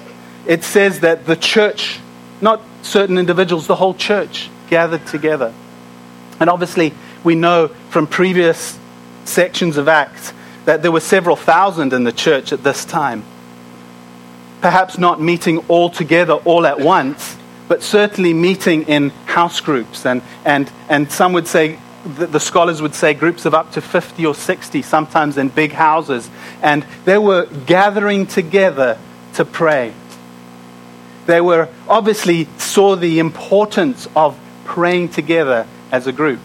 It 0.47 0.65
says 0.65 1.01
that 1.01 1.27
the 1.27 1.37
church, 1.37 2.01
not 2.41 2.61
certain 2.83 3.19
individuals, 3.19 3.67
the 3.67 3.77
whole 3.77 3.95
church 3.95 4.51
gathered 4.69 5.07
together. 5.07 5.53
And 6.41 6.51
obviously, 6.51 6.93
we 7.23 7.35
know 7.35 7.69
from 7.91 8.07
previous 8.07 8.79
sections 9.25 9.77
of 9.77 9.89
Acts 9.89 10.33
that 10.65 10.83
there 10.83 10.93
were 10.93 11.01
several 11.01 11.37
thousand 11.37 11.93
in 11.93 12.05
the 12.05 12.13
church 12.13 12.53
at 12.53 12.63
this 12.63 12.85
time. 12.85 13.25
Perhaps 14.61 14.99
not 14.99 15.21
meeting 15.21 15.59
all 15.69 15.91
together 15.91 16.35
all 16.35 16.67
at 16.67 16.81
once, 16.81 17.37
but 17.69 17.83
certainly 17.83 18.33
meeting 18.33 18.83
in 18.83 19.11
house 19.27 19.61
groups. 19.61 20.07
And, 20.07 20.23
and, 20.45 20.71
and 20.89 21.11
some 21.11 21.33
would 21.33 21.47
say 21.47 21.79
the, 22.05 22.27
the, 22.27 22.41
scholars 22.41 22.83
would 22.83 22.95
say 22.95 23.15
groups 23.15 23.45
of 23.45 23.55
up 23.55 23.73
to 23.73 23.81
50 23.81 24.27
or 24.27 24.35
60, 24.35 24.83
sometimes 24.83 25.39
in 25.39 25.49
big 25.49 25.73
houses. 25.73 26.29
And 26.61 26.85
they 27.05 27.19
were 27.19 27.47
gathering 27.67 28.27
together 28.27 28.99
to 29.35 29.45
pray. 29.45 29.95
They 31.26 31.41
were 31.41 31.69
obviously 31.88 32.49
saw 32.59 32.97
the 32.97 33.19
importance 33.19 34.09
of 34.17 34.38
praying 34.64 35.11
together 35.11 35.67
as 35.91 36.07
a 36.07 36.12
group. 36.12 36.41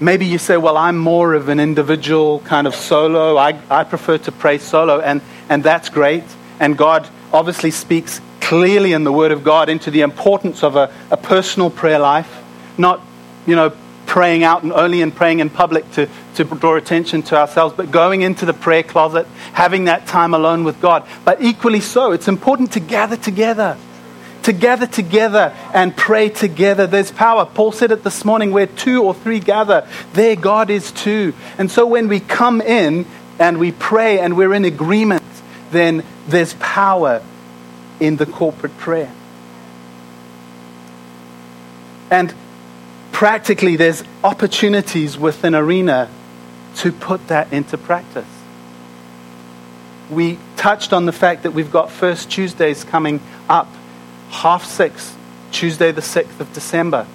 Maybe 0.00 0.26
you 0.26 0.38
say, 0.38 0.56
well, 0.56 0.76
I'm 0.76 0.96
more 0.96 1.34
of 1.34 1.48
an 1.48 1.58
individual 1.58 2.40
kind 2.40 2.66
of 2.66 2.74
solo. 2.74 3.36
I, 3.36 3.58
I 3.68 3.84
prefer 3.84 4.18
to 4.18 4.32
pray 4.32 4.58
solo, 4.58 5.00
and, 5.00 5.22
and 5.48 5.64
that's 5.64 5.88
great. 5.88 6.24
And 6.60 6.78
God 6.78 7.08
obviously 7.32 7.72
speaks 7.72 8.20
clearly 8.40 8.92
in 8.92 9.04
the 9.04 9.12
Word 9.12 9.32
of 9.32 9.42
God 9.42 9.68
into 9.68 9.90
the 9.90 10.02
importance 10.02 10.62
of 10.62 10.76
a, 10.76 10.92
a 11.10 11.16
personal 11.16 11.70
prayer 11.70 11.98
life, 11.98 12.44
not 12.78 13.00
you 13.46 13.56
know, 13.56 13.72
praying 14.08 14.42
out 14.42 14.64
and 14.64 14.72
only 14.72 15.02
in 15.02 15.12
praying 15.12 15.38
in 15.38 15.50
public 15.50 15.88
to, 15.92 16.08
to 16.34 16.42
draw 16.42 16.74
attention 16.74 17.22
to 17.22 17.36
ourselves, 17.36 17.74
but 17.76 17.92
going 17.92 18.22
into 18.22 18.44
the 18.46 18.54
prayer 18.54 18.82
closet, 18.82 19.26
having 19.52 19.84
that 19.84 20.06
time 20.06 20.34
alone 20.34 20.64
with 20.64 20.80
God. 20.80 21.06
But 21.24 21.40
equally 21.42 21.80
so, 21.80 22.10
it's 22.10 22.26
important 22.26 22.72
to 22.72 22.80
gather 22.80 23.16
together. 23.16 23.76
to 24.44 24.52
gather 24.54 24.86
together 24.86 25.54
and 25.74 25.94
pray 25.94 26.30
together. 26.30 26.86
There's 26.86 27.10
power. 27.10 27.44
Paul 27.44 27.70
said 27.70 27.92
it 27.92 28.02
this 28.02 28.24
morning 28.24 28.50
where 28.50 28.66
two 28.66 29.02
or 29.02 29.12
three 29.12 29.40
gather, 29.40 29.86
there 30.14 30.36
God 30.36 30.70
is 30.70 30.90
too. 30.90 31.34
And 31.58 31.70
so 31.70 31.86
when 31.86 32.08
we 32.08 32.18
come 32.18 32.62
in 32.62 33.04
and 33.38 33.58
we 33.58 33.72
pray 33.72 34.20
and 34.20 34.38
we're 34.38 34.54
in 34.54 34.64
agreement, 34.64 35.22
then 35.70 36.02
there's 36.28 36.54
power 36.54 37.22
in 38.00 38.16
the 38.16 38.24
corporate 38.24 38.76
prayer. 38.78 39.12
And 42.10 42.32
practically, 43.18 43.74
there's 43.74 44.04
opportunities 44.22 45.18
within 45.18 45.52
Arena 45.52 46.08
to 46.76 46.92
put 46.92 47.26
that 47.26 47.52
into 47.52 47.76
practice. 47.76 48.28
We 50.08 50.38
touched 50.56 50.92
on 50.92 51.04
the 51.04 51.10
fact 51.10 51.42
that 51.42 51.50
we've 51.50 51.72
got 51.72 51.90
First 51.90 52.30
Tuesdays 52.30 52.84
coming 52.84 53.20
up, 53.48 53.66
half 54.30 54.64
six, 54.64 55.16
Tuesday, 55.50 55.90
the 55.90 56.00
6th 56.00 56.38
of 56.38 56.52
December, 56.52 57.08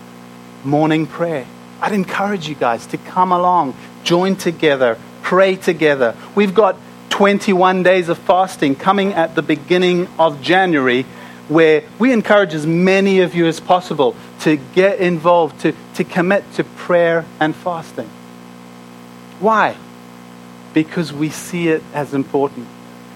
morning 0.66 1.08
prayer. 1.08 1.48
I'd 1.80 1.94
encourage 1.94 2.50
you 2.50 2.56
guys 2.56 2.86
to 2.88 2.98
come 2.98 3.32
along, 3.32 3.74
join 4.04 4.36
together, 4.36 4.98
pray 5.22 5.56
together. 5.56 6.18
We've 6.36 6.54
got 6.54 6.76
21 7.12 7.82
days 7.82 8.10
of 8.10 8.18
fasting 8.18 8.76
coming 8.76 9.14
at 9.14 9.36
the 9.36 9.42
beginning 9.42 10.10
of 10.20 10.42
January 10.42 11.06
where 11.48 11.84
we 11.98 12.12
encourage 12.12 12.54
as 12.54 12.68
many 12.68 13.22
of 13.22 13.36
you 13.36 13.48
as 13.48 13.62
possible 13.62 14.18
to 14.44 14.58
get 14.58 15.00
involved, 15.00 15.62
to, 15.62 15.74
to 15.96 16.04
commit 16.04 16.44
to 16.54 16.64
prayer 16.64 17.26
and 17.40 17.56
fasting. 17.56 18.10
Why? 19.40 19.78
Because 20.74 21.14
we 21.14 21.30
see 21.30 21.70
it 21.70 21.82
as 21.94 22.14
important. 22.14 22.68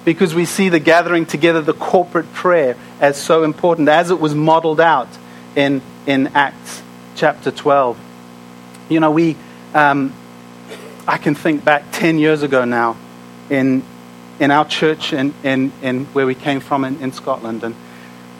Because 0.05 0.33
we 0.33 0.45
see 0.45 0.69
the 0.69 0.79
gathering 0.79 1.25
together, 1.25 1.61
the 1.61 1.73
corporate 1.73 2.31
prayer, 2.33 2.77
as 3.01 3.21
so 3.21 3.43
important, 3.43 3.89
as 3.89 4.09
it 4.09 4.21
was 4.21 4.33
modeled 4.33 4.79
out 4.79 5.09
in, 5.55 5.81
in 6.05 6.27
Acts 6.27 6.81
chapter 7.15 7.51
12. 7.51 7.99
You 8.87 9.01
know, 9.01 9.11
we, 9.11 9.35
um, 9.73 10.13
I 11.05 11.17
can 11.17 11.35
think 11.35 11.65
back 11.65 11.83
10 11.91 12.19
years 12.19 12.41
ago 12.41 12.63
now 12.63 12.95
in, 13.49 13.83
in 14.39 14.51
our 14.51 14.63
church 14.63 15.11
in, 15.11 15.33
in, 15.43 15.73
in 15.81 16.05
where 16.05 16.25
we 16.25 16.35
came 16.35 16.61
from 16.61 16.85
in, 16.85 17.01
in 17.01 17.11
Scotland. 17.11 17.65
And 17.65 17.75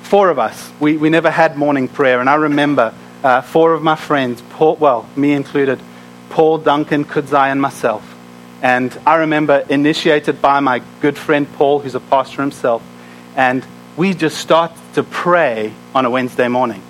four 0.08 0.30
of 0.30 0.40
us, 0.40 0.72
we, 0.80 0.96
we 0.96 1.10
never 1.10 1.30
had 1.30 1.58
morning 1.58 1.90
prayer. 1.90 2.22
And 2.22 2.30
I 2.30 2.36
remember 2.36 2.94
uh, 3.24 3.42
four 3.42 3.74
of 3.74 3.84
my 3.84 3.96
friends, 3.96 4.42
Paul, 4.52 4.78
well, 4.78 5.08
me 5.18 5.34
included, 5.34 5.80
Paul, 6.30 6.60
Duncan, 6.60 7.04
Kudzai, 7.04 7.52
and 7.52 7.62
myself. 7.62 8.16
And 8.62 8.98
I 9.06 9.16
remember 9.16 9.66
initiated 9.70 10.42
by 10.42 10.62
my 10.62 10.82
good 11.02 11.18
friend 11.18 11.46
Paul, 11.54 11.80
who's 11.80 11.94
a 11.94 12.00
pastor 12.00 12.42
himself. 12.42 12.82
And 13.36 13.66
we 13.98 14.14
just 14.14 14.38
started 14.38 14.78
to 14.96 15.04
pray 15.04 15.74
on 15.94 16.06
a 16.06 16.10
Wednesday 16.10 16.48
morning. 16.48 16.82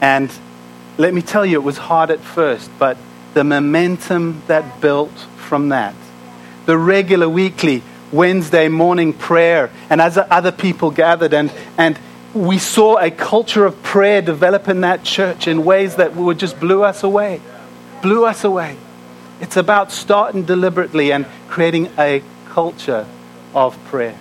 And 0.00 0.32
let 0.96 1.12
me 1.12 1.20
tell 1.20 1.44
you, 1.44 1.60
it 1.60 1.64
was 1.64 1.76
hard 1.76 2.10
at 2.10 2.20
first, 2.20 2.70
but 2.78 2.96
the 3.34 3.44
momentum 3.44 4.42
that 4.46 4.80
built 4.80 5.16
from 5.36 5.68
that, 5.68 5.94
the 6.66 6.78
regular 6.78 7.28
weekly 7.28 7.82
Wednesday 8.12 8.68
morning 8.68 9.12
prayer, 9.12 9.70
and 9.88 10.00
as 10.00 10.18
other 10.18 10.52
people 10.52 10.90
gathered, 10.90 11.32
and, 11.34 11.52
and 11.78 11.98
we 12.34 12.58
saw 12.58 12.96
a 12.98 13.10
culture 13.10 13.66
of 13.66 13.82
prayer 13.82 14.22
develop 14.22 14.68
in 14.68 14.82
that 14.82 15.02
church 15.02 15.48
in 15.48 15.64
ways 15.64 15.96
that 15.96 16.14
would 16.14 16.38
just 16.38 16.60
blew 16.60 16.84
us 16.84 17.02
away. 17.02 17.40
Blew 18.02 18.24
us 18.24 18.44
away. 18.44 18.76
It's 19.40 19.56
about 19.56 19.90
starting 19.90 20.44
deliberately 20.44 21.12
and 21.12 21.26
creating 21.48 21.90
a 21.98 22.22
culture 22.46 23.06
of 23.54 23.82
prayer. 23.86 24.16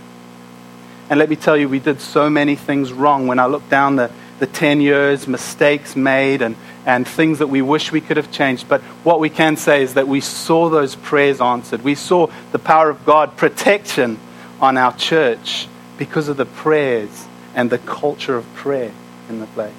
And 1.10 1.20
let 1.20 1.30
me 1.30 1.36
tell 1.36 1.58
you, 1.58 1.70
we 1.70 1.80
did 1.80 2.02
so 2.02 2.30
many 2.30 2.56
things 2.56 2.92
wrong 2.92 3.28
when 3.28 3.38
I 3.38 3.46
look 3.46 3.68
down 3.70 3.96
the, 3.96 4.12
the 4.40 4.48
10 4.48 4.82
years, 4.82 5.28
mistakes 5.28 5.96
made, 5.96 6.42
and, 6.42 6.56
and 6.86 7.08
things 7.08 7.40
that 7.40 7.48
we 7.48 7.62
wish 7.62 7.92
we 7.92 8.02
could 8.02 8.18
have 8.18 8.32
changed. 8.32 8.68
But 8.68 8.82
what 9.04 9.20
we 9.20 9.30
can 9.30 9.56
say 9.56 9.84
is 9.84 9.96
that 9.96 10.08
we 10.08 10.22
saw 10.22 10.70
those 10.70 10.96
prayers 10.96 11.42
answered. 11.42 11.84
We 11.84 11.96
saw 11.96 12.28
the 12.52 12.60
power 12.60 12.90
of 12.90 13.06
God, 13.06 13.38
protection 13.38 14.20
on 14.62 14.78
our 14.78 14.96
church 14.96 15.68
because 15.98 16.28
of 16.28 16.38
the 16.38 16.46
prayers 16.46 17.28
and 17.56 17.70
the 17.70 17.78
culture 17.78 18.36
of 18.36 18.46
prayer 18.56 18.92
in 19.30 19.40
the 19.40 19.48
place. 19.48 19.74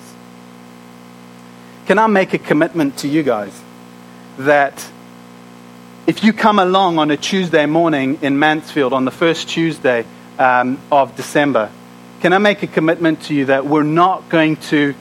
Can 1.86 1.98
I 1.98 2.06
make 2.06 2.34
a 2.34 2.38
commitment 2.38 2.98
to 2.98 3.08
you 3.08 3.22
guys 3.22 3.60
that 4.38 4.86
if 6.06 6.24
you 6.24 6.32
come 6.32 6.58
along 6.58 6.98
on 6.98 7.10
a 7.10 7.16
Tuesday 7.16 7.66
morning 7.66 8.18
in 8.22 8.38
Mansfield 8.38 8.92
on 8.92 9.04
the 9.04 9.10
first 9.10 9.48
Tuesday 9.48 10.04
um, 10.38 10.80
of 10.90 11.14
December, 11.16 11.70
can 12.20 12.32
I 12.32 12.38
make 12.38 12.62
a 12.62 12.66
commitment 12.66 13.22
to 13.22 13.34
you 13.34 13.46
that 13.46 13.66
we're 13.66 13.82
not 13.82 14.28
going 14.28 14.56
to 14.56 14.94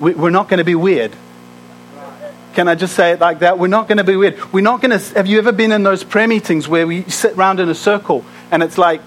we're 0.00 0.30
not 0.30 0.48
going 0.48 0.58
to 0.58 0.64
be 0.64 0.74
weird? 0.74 1.12
Can 2.54 2.68
I 2.68 2.74
just 2.74 2.94
say 2.94 3.12
it 3.12 3.20
like 3.20 3.40
that? 3.40 3.58
We're 3.58 3.66
not 3.66 3.88
going 3.88 3.98
to 3.98 4.04
be 4.04 4.16
weird. 4.16 4.52
We're 4.52 4.60
not 4.60 4.80
going 4.80 4.96
to. 4.98 5.14
Have 5.14 5.26
you 5.26 5.38
ever 5.38 5.50
been 5.50 5.72
in 5.72 5.82
those 5.82 6.04
prayer 6.04 6.28
meetings 6.28 6.68
where 6.68 6.86
we 6.86 7.02
sit 7.04 7.36
around 7.36 7.58
in 7.58 7.68
a 7.68 7.74
circle 7.74 8.24
and 8.50 8.62
it's 8.62 8.78
like 8.78 9.02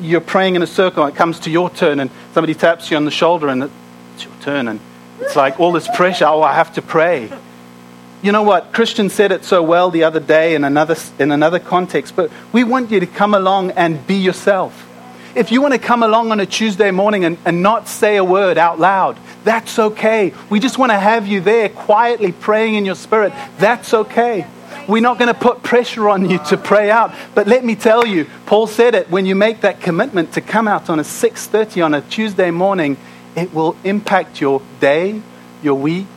you're 0.00 0.20
praying 0.20 0.56
in 0.56 0.62
a 0.62 0.66
circle 0.66 1.04
and 1.04 1.14
it 1.14 1.16
comes 1.16 1.40
to 1.40 1.50
your 1.50 1.70
turn 1.70 2.00
and 2.00 2.10
somebody 2.32 2.54
taps 2.54 2.90
you 2.90 2.96
on 2.96 3.04
the 3.04 3.10
shoulder 3.10 3.48
and 3.48 3.64
it's 4.14 4.24
your 4.24 4.34
turn 4.40 4.68
and 4.68 4.80
it's 5.20 5.36
like 5.36 5.60
all 5.60 5.72
this 5.72 5.88
pressure. 5.94 6.26
Oh, 6.26 6.42
I 6.42 6.54
have 6.54 6.74
to 6.74 6.82
pray. 6.82 7.30
You 8.22 8.32
know 8.32 8.42
what? 8.42 8.72
Christian 8.72 9.08
said 9.08 9.32
it 9.32 9.44
so 9.44 9.62
well 9.62 9.90
the 9.90 10.04
other 10.04 10.20
day 10.20 10.54
in 10.54 10.64
another, 10.64 10.96
in 11.18 11.30
another 11.30 11.58
context, 11.58 12.14
but 12.16 12.30
we 12.52 12.64
want 12.64 12.90
you 12.90 13.00
to 13.00 13.06
come 13.06 13.34
along 13.34 13.70
and 13.72 14.06
be 14.06 14.16
yourself. 14.16 14.86
If 15.34 15.52
you 15.52 15.62
want 15.62 15.74
to 15.74 15.78
come 15.78 16.02
along 16.02 16.32
on 16.32 16.40
a 16.40 16.46
Tuesday 16.46 16.90
morning 16.90 17.24
and, 17.24 17.38
and 17.44 17.62
not 17.62 17.88
say 17.88 18.16
a 18.16 18.24
word 18.24 18.58
out 18.58 18.78
loud, 18.80 19.16
that's 19.44 19.78
okay. 19.78 20.34
We 20.50 20.60
just 20.60 20.76
want 20.76 20.90
to 20.90 20.98
have 20.98 21.26
you 21.26 21.40
there 21.40 21.68
quietly 21.68 22.32
praying 22.32 22.74
in 22.74 22.84
your 22.84 22.96
spirit. 22.96 23.32
That's 23.58 23.94
okay. 23.94 24.46
We're 24.90 25.00
not 25.00 25.18
going 25.18 25.32
to 25.32 25.38
put 25.38 25.62
pressure 25.62 26.08
on 26.08 26.28
you 26.28 26.38
to 26.46 26.56
pray 26.56 26.90
out. 26.90 27.14
But 27.32 27.46
let 27.46 27.64
me 27.64 27.76
tell 27.76 28.04
you, 28.04 28.26
Paul 28.46 28.66
said 28.66 28.96
it, 28.96 29.08
when 29.08 29.24
you 29.24 29.36
make 29.36 29.60
that 29.60 29.80
commitment 29.80 30.32
to 30.32 30.40
come 30.40 30.66
out 30.66 30.90
on 30.90 30.98
a 30.98 31.04
6:30 31.04 31.84
on 31.84 31.94
a 31.94 32.00
Tuesday 32.00 32.50
morning, 32.50 32.96
it 33.36 33.54
will 33.54 33.76
impact 33.84 34.40
your 34.40 34.60
day, 34.80 35.22
your 35.62 35.76
week, 35.76 36.08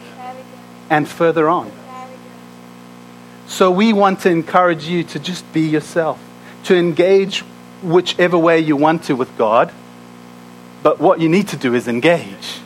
and 0.89 1.07
further 1.07 1.47
on. 1.47 1.71
So 3.45 3.69
we 3.69 3.93
want 3.93 4.21
to 4.21 4.31
encourage 4.31 4.85
you 4.87 5.03
to 5.03 5.19
just 5.19 5.45
be 5.53 5.61
yourself, 5.61 6.19
to 6.63 6.75
engage 6.75 7.43
whichever 7.83 8.39
way 8.39 8.59
you 8.59 8.75
want 8.75 9.03
to 9.03 9.15
with 9.15 9.37
God. 9.37 9.71
But 10.81 10.99
what 10.99 11.21
you 11.21 11.29
need 11.29 11.47
to 11.49 11.57
do 11.57 11.75
is 11.75 11.87
engage. 11.87 12.62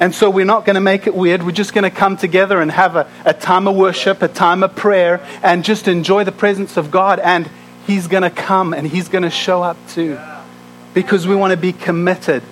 And 0.00 0.14
so 0.14 0.30
we're 0.30 0.46
not 0.46 0.64
going 0.64 0.74
to 0.74 0.80
make 0.80 1.06
it 1.06 1.14
weird. 1.14 1.42
We're 1.42 1.52
just 1.52 1.74
going 1.74 1.84
to 1.84 1.90
come 1.90 2.16
together 2.16 2.60
and 2.60 2.70
have 2.70 2.96
a, 2.96 3.06
a 3.26 3.34
time 3.34 3.68
of 3.68 3.76
worship, 3.76 4.22
a 4.22 4.28
time 4.28 4.62
of 4.62 4.74
prayer, 4.74 5.20
and 5.42 5.62
just 5.62 5.86
enjoy 5.86 6.24
the 6.24 6.32
presence 6.32 6.78
of 6.78 6.90
God. 6.90 7.20
And 7.20 7.48
He's 7.86 8.06
going 8.06 8.22
to 8.22 8.30
come 8.30 8.72
and 8.72 8.86
He's 8.86 9.08
going 9.08 9.24
to 9.24 9.30
show 9.30 9.62
up 9.62 9.76
too. 9.90 10.18
Because 10.94 11.26
we 11.26 11.36
want 11.36 11.50
to 11.50 11.58
be 11.58 11.74
committed 11.74 12.42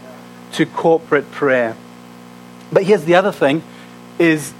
to 0.53 0.67
corporate 0.67 1.31
prayer. 1.33 1.75
But 2.71 2.85
here's 2.85 3.05
the 3.05 3.15
other 3.15 3.33
thing 3.33 3.63
is 4.19 4.53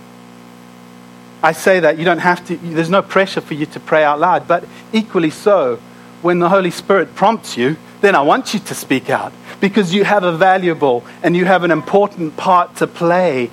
I 1.43 1.53
say 1.53 1.81
that 1.81 1.99
you 1.99 2.05
don't 2.05 2.19
have 2.19 2.45
to, 2.47 2.57
there's 2.57 2.91
no 2.91 3.03
pressure 3.03 3.41
for 3.41 3.55
you 3.55 3.67
to 3.67 3.81
pray 3.81 4.03
out 4.03 4.19
loud. 4.19 4.49
But 4.49 4.65
equally 4.93 5.31
so, 5.31 5.79
when 6.23 6.39
the 6.39 6.49
Holy 6.49 6.71
Spirit 6.71 7.15
prompts 7.15 7.57
you, 7.57 7.77
then 8.01 8.15
I 8.15 8.23
want 8.23 8.55
you 8.55 8.61
to 8.61 8.75
speak 8.75 9.11
out 9.11 9.33
because 9.61 9.93
you 9.93 10.05
have 10.05 10.23
a 10.23 10.33
valuable 10.33 11.05
and 11.23 11.37
you 11.37 11.45
have 11.45 11.65
an 11.65 11.71
important 11.71 12.37
part 12.37 12.77
to 12.77 12.87
play 12.87 13.51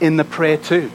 in 0.00 0.16
the 0.16 0.24
prayer 0.24 0.56
too. 0.56 0.90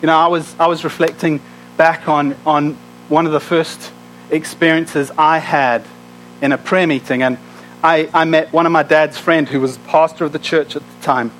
You 0.00 0.06
know, 0.06 0.16
I 0.16 0.28
was, 0.28 0.54
I 0.58 0.66
was 0.66 0.84
reflecting 0.84 1.40
back 1.76 2.08
on, 2.08 2.36
on 2.46 2.76
one 3.08 3.26
of 3.26 3.32
the 3.32 3.40
first 3.40 3.92
experiences 4.30 5.10
I 5.16 5.38
had 5.38 5.84
in 6.40 6.52
a 6.52 6.58
prayer 6.58 6.86
meeting, 6.86 7.22
and 7.22 7.38
I, 7.84 8.08
I 8.12 8.24
met 8.24 8.52
one 8.52 8.66
of 8.66 8.72
my 8.72 8.82
dad's 8.82 9.18
friend 9.18 9.48
who 9.48 9.60
was 9.60 9.78
pastor 9.78 10.24
of 10.24 10.32
the 10.32 10.38
church 10.38 10.76
at 10.76 10.82
the 10.82 11.02
time. 11.02 11.30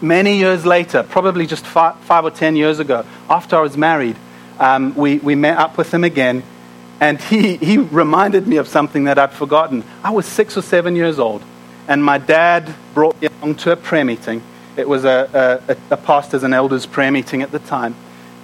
Many 0.00 0.38
years 0.38 0.64
later, 0.64 1.02
probably 1.02 1.46
just 1.46 1.64
five, 1.64 1.96
five 2.00 2.24
or 2.24 2.30
ten 2.30 2.56
years 2.56 2.78
ago, 2.78 3.04
after 3.28 3.56
I 3.56 3.60
was 3.60 3.76
married, 3.76 4.16
um, 4.58 4.94
we, 4.94 5.18
we 5.18 5.34
met 5.34 5.58
up 5.58 5.76
with 5.76 5.92
him 5.92 6.04
again 6.04 6.42
and 7.00 7.20
he, 7.20 7.56
he 7.56 7.78
reminded 7.78 8.46
me 8.46 8.56
of 8.56 8.68
something 8.68 9.04
that 9.04 9.18
I'd 9.18 9.32
forgotten. 9.32 9.84
I 10.02 10.10
was 10.10 10.26
six 10.26 10.56
or 10.56 10.62
seven 10.62 10.96
years 10.96 11.18
old, 11.18 11.42
and 11.88 12.02
my 12.04 12.18
dad 12.18 12.74
brought 12.94 13.20
me 13.20 13.28
along 13.28 13.56
to 13.56 13.72
a 13.72 13.76
prayer 13.76 14.04
meeting. 14.04 14.42
It 14.76 14.88
was 14.88 15.04
a, 15.04 15.60
a, 15.68 15.76
a 15.94 15.96
pastor's 15.96 16.42
and 16.42 16.54
elders' 16.54 16.86
prayer 16.86 17.10
meeting 17.10 17.42
at 17.42 17.52
the 17.52 17.58
time. 17.60 17.94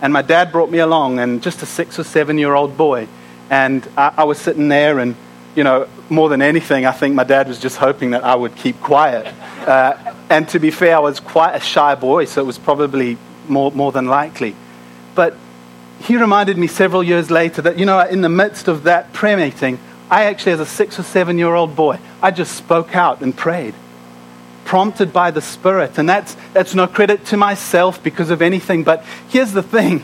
And 0.02 0.12
my 0.12 0.22
dad 0.22 0.52
brought 0.52 0.70
me 0.70 0.78
along, 0.78 1.18
and 1.18 1.42
just 1.42 1.62
a 1.62 1.66
six 1.66 1.98
or 1.98 2.04
seven 2.04 2.38
year 2.38 2.54
old 2.54 2.76
boy. 2.76 3.08
And 3.50 3.86
I, 3.96 4.14
I 4.18 4.24
was 4.24 4.38
sitting 4.38 4.68
there, 4.68 4.98
and, 4.98 5.16
you 5.54 5.64
know, 5.64 5.88
more 6.08 6.28
than 6.28 6.40
anything, 6.40 6.86
I 6.86 6.92
think 6.92 7.14
my 7.14 7.24
dad 7.24 7.48
was 7.48 7.58
just 7.58 7.76
hoping 7.76 8.10
that 8.12 8.24
I 8.24 8.34
would 8.34 8.54
keep 8.56 8.80
quiet. 8.80 9.26
Uh, 9.66 10.14
and 10.30 10.48
to 10.50 10.58
be 10.58 10.70
fair, 10.70 10.96
I 10.96 11.00
was 11.00 11.20
quite 11.20 11.54
a 11.54 11.60
shy 11.60 11.94
boy, 11.96 12.24
so 12.26 12.40
it 12.40 12.46
was 12.46 12.58
probably 12.58 13.18
more, 13.48 13.72
more 13.72 13.92
than 13.92 14.06
likely. 14.06 14.54
But 15.14 15.36
he 16.00 16.16
reminded 16.16 16.56
me 16.56 16.66
several 16.66 17.02
years 17.02 17.30
later 17.30 17.62
that, 17.62 17.78
you 17.78 17.84
know, 17.84 18.00
in 18.00 18.22
the 18.22 18.28
midst 18.28 18.68
of 18.68 18.84
that 18.84 19.12
prayer 19.12 19.36
meeting, 19.36 19.78
I 20.10 20.24
actually, 20.24 20.52
as 20.52 20.60
a 20.60 20.66
six 20.66 20.98
or 20.98 21.02
seven 21.02 21.38
year 21.38 21.54
old 21.54 21.76
boy, 21.76 21.98
I 22.22 22.30
just 22.30 22.56
spoke 22.56 22.96
out 22.96 23.20
and 23.20 23.36
prayed, 23.36 23.74
prompted 24.64 25.12
by 25.12 25.30
the 25.30 25.40
Spirit. 25.40 25.98
And 25.98 26.08
that's, 26.08 26.36
that's 26.52 26.74
no 26.74 26.86
credit 26.86 27.26
to 27.26 27.36
myself 27.36 28.02
because 28.02 28.30
of 28.30 28.42
anything. 28.42 28.82
But 28.82 29.04
here's 29.28 29.52
the 29.52 29.62
thing 29.62 30.00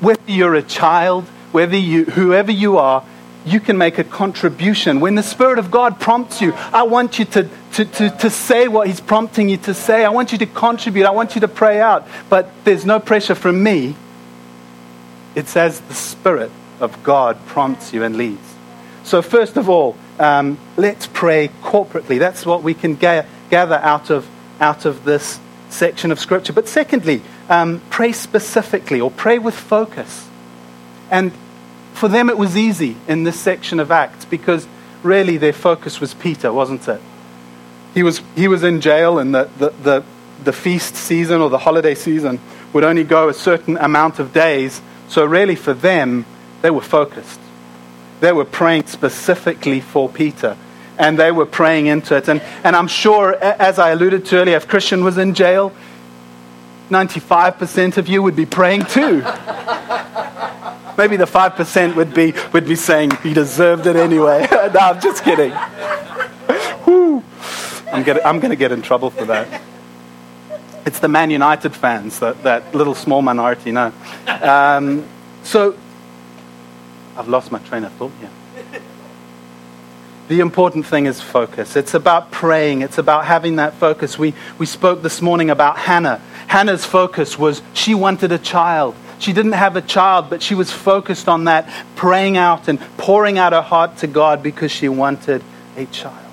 whether 0.00 0.20
you're 0.26 0.54
a 0.54 0.62
child, 0.62 1.24
whether 1.50 1.76
you, 1.76 2.04
whoever 2.04 2.52
you 2.52 2.76
are, 2.76 3.02
you 3.46 3.60
can 3.60 3.78
make 3.78 3.98
a 3.98 4.04
contribution. 4.04 5.00
When 5.00 5.14
the 5.14 5.22
Spirit 5.22 5.58
of 5.58 5.70
God 5.70 5.98
prompts 5.98 6.42
you, 6.42 6.52
I 6.54 6.82
want 6.82 7.18
you 7.18 7.24
to, 7.26 7.48
to, 7.74 7.84
to, 7.84 8.10
to, 8.10 8.30
say 8.30 8.68
what 8.68 8.88
He's 8.88 9.00
prompting 9.00 9.48
you 9.48 9.56
to 9.58 9.72
say. 9.72 10.04
I 10.04 10.10
want 10.10 10.32
you 10.32 10.38
to 10.38 10.46
contribute. 10.46 11.06
I 11.06 11.12
want 11.12 11.36
you 11.36 11.40
to 11.40 11.48
pray 11.48 11.80
out. 11.80 12.06
But 12.28 12.50
there's 12.64 12.84
no 12.84 13.00
pressure 13.00 13.34
from 13.34 13.62
me. 13.62 13.94
It's 15.36 15.50
says 15.50 15.80
the 15.82 15.94
Spirit 15.94 16.50
of 16.80 17.04
God 17.04 17.38
prompts 17.46 17.92
you 17.92 18.02
and 18.02 18.16
leads. 18.16 18.54
So, 19.04 19.22
first 19.22 19.56
of 19.56 19.68
all, 19.68 19.96
um, 20.18 20.58
let's 20.76 21.06
pray 21.06 21.50
corporately. 21.62 22.18
That's 22.18 22.44
what 22.44 22.62
we 22.62 22.74
can 22.74 22.96
ga- 22.96 23.26
gather 23.50 23.76
out 23.76 24.10
of, 24.10 24.26
out 24.58 24.86
of 24.86 25.04
this 25.04 25.38
section 25.68 26.10
of 26.10 26.18
Scripture. 26.18 26.52
But 26.52 26.68
secondly, 26.68 27.22
um, 27.48 27.82
pray 27.90 28.12
specifically 28.12 29.00
or 29.00 29.10
pray 29.10 29.38
with 29.38 29.54
focus. 29.54 30.26
And 31.10 31.32
for 31.92 32.08
them, 32.08 32.30
it 32.30 32.38
was 32.38 32.56
easy 32.56 32.96
in 33.06 33.24
this 33.24 33.38
section 33.38 33.78
of 33.78 33.90
Acts 33.90 34.24
because 34.24 34.66
really 35.02 35.36
their 35.36 35.52
focus 35.52 36.00
was 36.00 36.14
Peter, 36.14 36.52
wasn't 36.52 36.88
it? 36.88 37.00
He 37.94 38.02
was, 38.02 38.22
he 38.34 38.48
was 38.48 38.62
in 38.62 38.80
jail, 38.80 39.18
and 39.18 39.34
the, 39.34 39.48
the, 39.58 39.70
the, 39.82 40.04
the 40.44 40.52
feast 40.52 40.96
season 40.96 41.40
or 41.40 41.48
the 41.48 41.58
holiday 41.58 41.94
season 41.94 42.40
would 42.72 42.84
only 42.84 43.04
go 43.04 43.28
a 43.28 43.34
certain 43.34 43.76
amount 43.78 44.18
of 44.18 44.32
days. 44.32 44.82
So, 45.08 45.24
really, 45.24 45.56
for 45.56 45.74
them, 45.74 46.26
they 46.62 46.70
were 46.70 46.80
focused. 46.80 47.40
They 48.20 48.32
were 48.32 48.44
praying 48.44 48.86
specifically 48.86 49.80
for 49.80 50.08
Peter 50.08 50.56
and 50.98 51.18
they 51.18 51.30
were 51.30 51.46
praying 51.46 51.86
into 51.86 52.16
it. 52.16 52.28
And, 52.28 52.40
and 52.64 52.74
I'm 52.74 52.88
sure, 52.88 53.34
as 53.34 53.78
I 53.78 53.90
alluded 53.90 54.24
to 54.26 54.36
earlier, 54.36 54.56
if 54.56 54.66
Christian 54.68 55.04
was 55.04 55.18
in 55.18 55.34
jail, 55.34 55.72
95% 56.90 57.96
of 57.96 58.08
you 58.08 58.22
would 58.22 58.36
be 58.36 58.46
praying 58.46 58.86
too. 58.86 59.20
Maybe 60.96 61.16
the 61.16 61.26
5% 61.26 61.94
would 61.96 62.14
be, 62.14 62.32
would 62.52 62.66
be 62.66 62.76
saying 62.76 63.10
he 63.22 63.34
deserved 63.34 63.86
it 63.86 63.96
anyway. 63.96 64.46
no, 64.52 64.80
I'm 64.80 65.00
just 65.00 65.22
kidding. 65.22 65.52
I'm 67.92 68.40
going 68.40 68.50
to 68.50 68.56
get 68.56 68.72
in 68.72 68.82
trouble 68.82 69.10
for 69.10 69.26
that. 69.26 69.60
It's 70.86 71.00
the 71.00 71.08
Man 71.08 71.30
United 71.30 71.74
fans, 71.74 72.20
that, 72.20 72.44
that 72.44 72.72
little 72.72 72.94
small 72.94 73.20
minority, 73.20 73.72
no. 73.72 73.92
Um, 74.28 75.04
so, 75.42 75.76
I've 77.16 77.26
lost 77.28 77.50
my 77.50 77.58
train 77.58 77.82
of 77.82 77.92
thought 77.94 78.12
here. 78.20 78.30
The 80.28 80.38
important 80.38 80.86
thing 80.86 81.06
is 81.06 81.20
focus. 81.20 81.74
It's 81.74 81.94
about 81.94 82.30
praying. 82.30 82.82
It's 82.82 82.98
about 82.98 83.24
having 83.24 83.56
that 83.56 83.74
focus. 83.74 84.16
We, 84.16 84.34
we 84.58 84.66
spoke 84.66 85.02
this 85.02 85.20
morning 85.20 85.50
about 85.50 85.76
Hannah. 85.76 86.20
Hannah's 86.46 86.84
focus 86.84 87.36
was 87.36 87.62
she 87.74 87.94
wanted 87.94 88.30
a 88.30 88.38
child. 88.38 88.94
She 89.18 89.32
didn't 89.32 89.52
have 89.52 89.74
a 89.76 89.82
child, 89.82 90.30
but 90.30 90.40
she 90.40 90.54
was 90.54 90.70
focused 90.70 91.28
on 91.28 91.44
that, 91.44 91.68
praying 91.96 92.36
out 92.36 92.68
and 92.68 92.80
pouring 92.96 93.38
out 93.38 93.52
her 93.52 93.62
heart 93.62 93.98
to 93.98 94.06
God 94.06 94.42
because 94.42 94.70
she 94.70 94.88
wanted 94.88 95.42
a 95.76 95.86
child. 95.86 96.26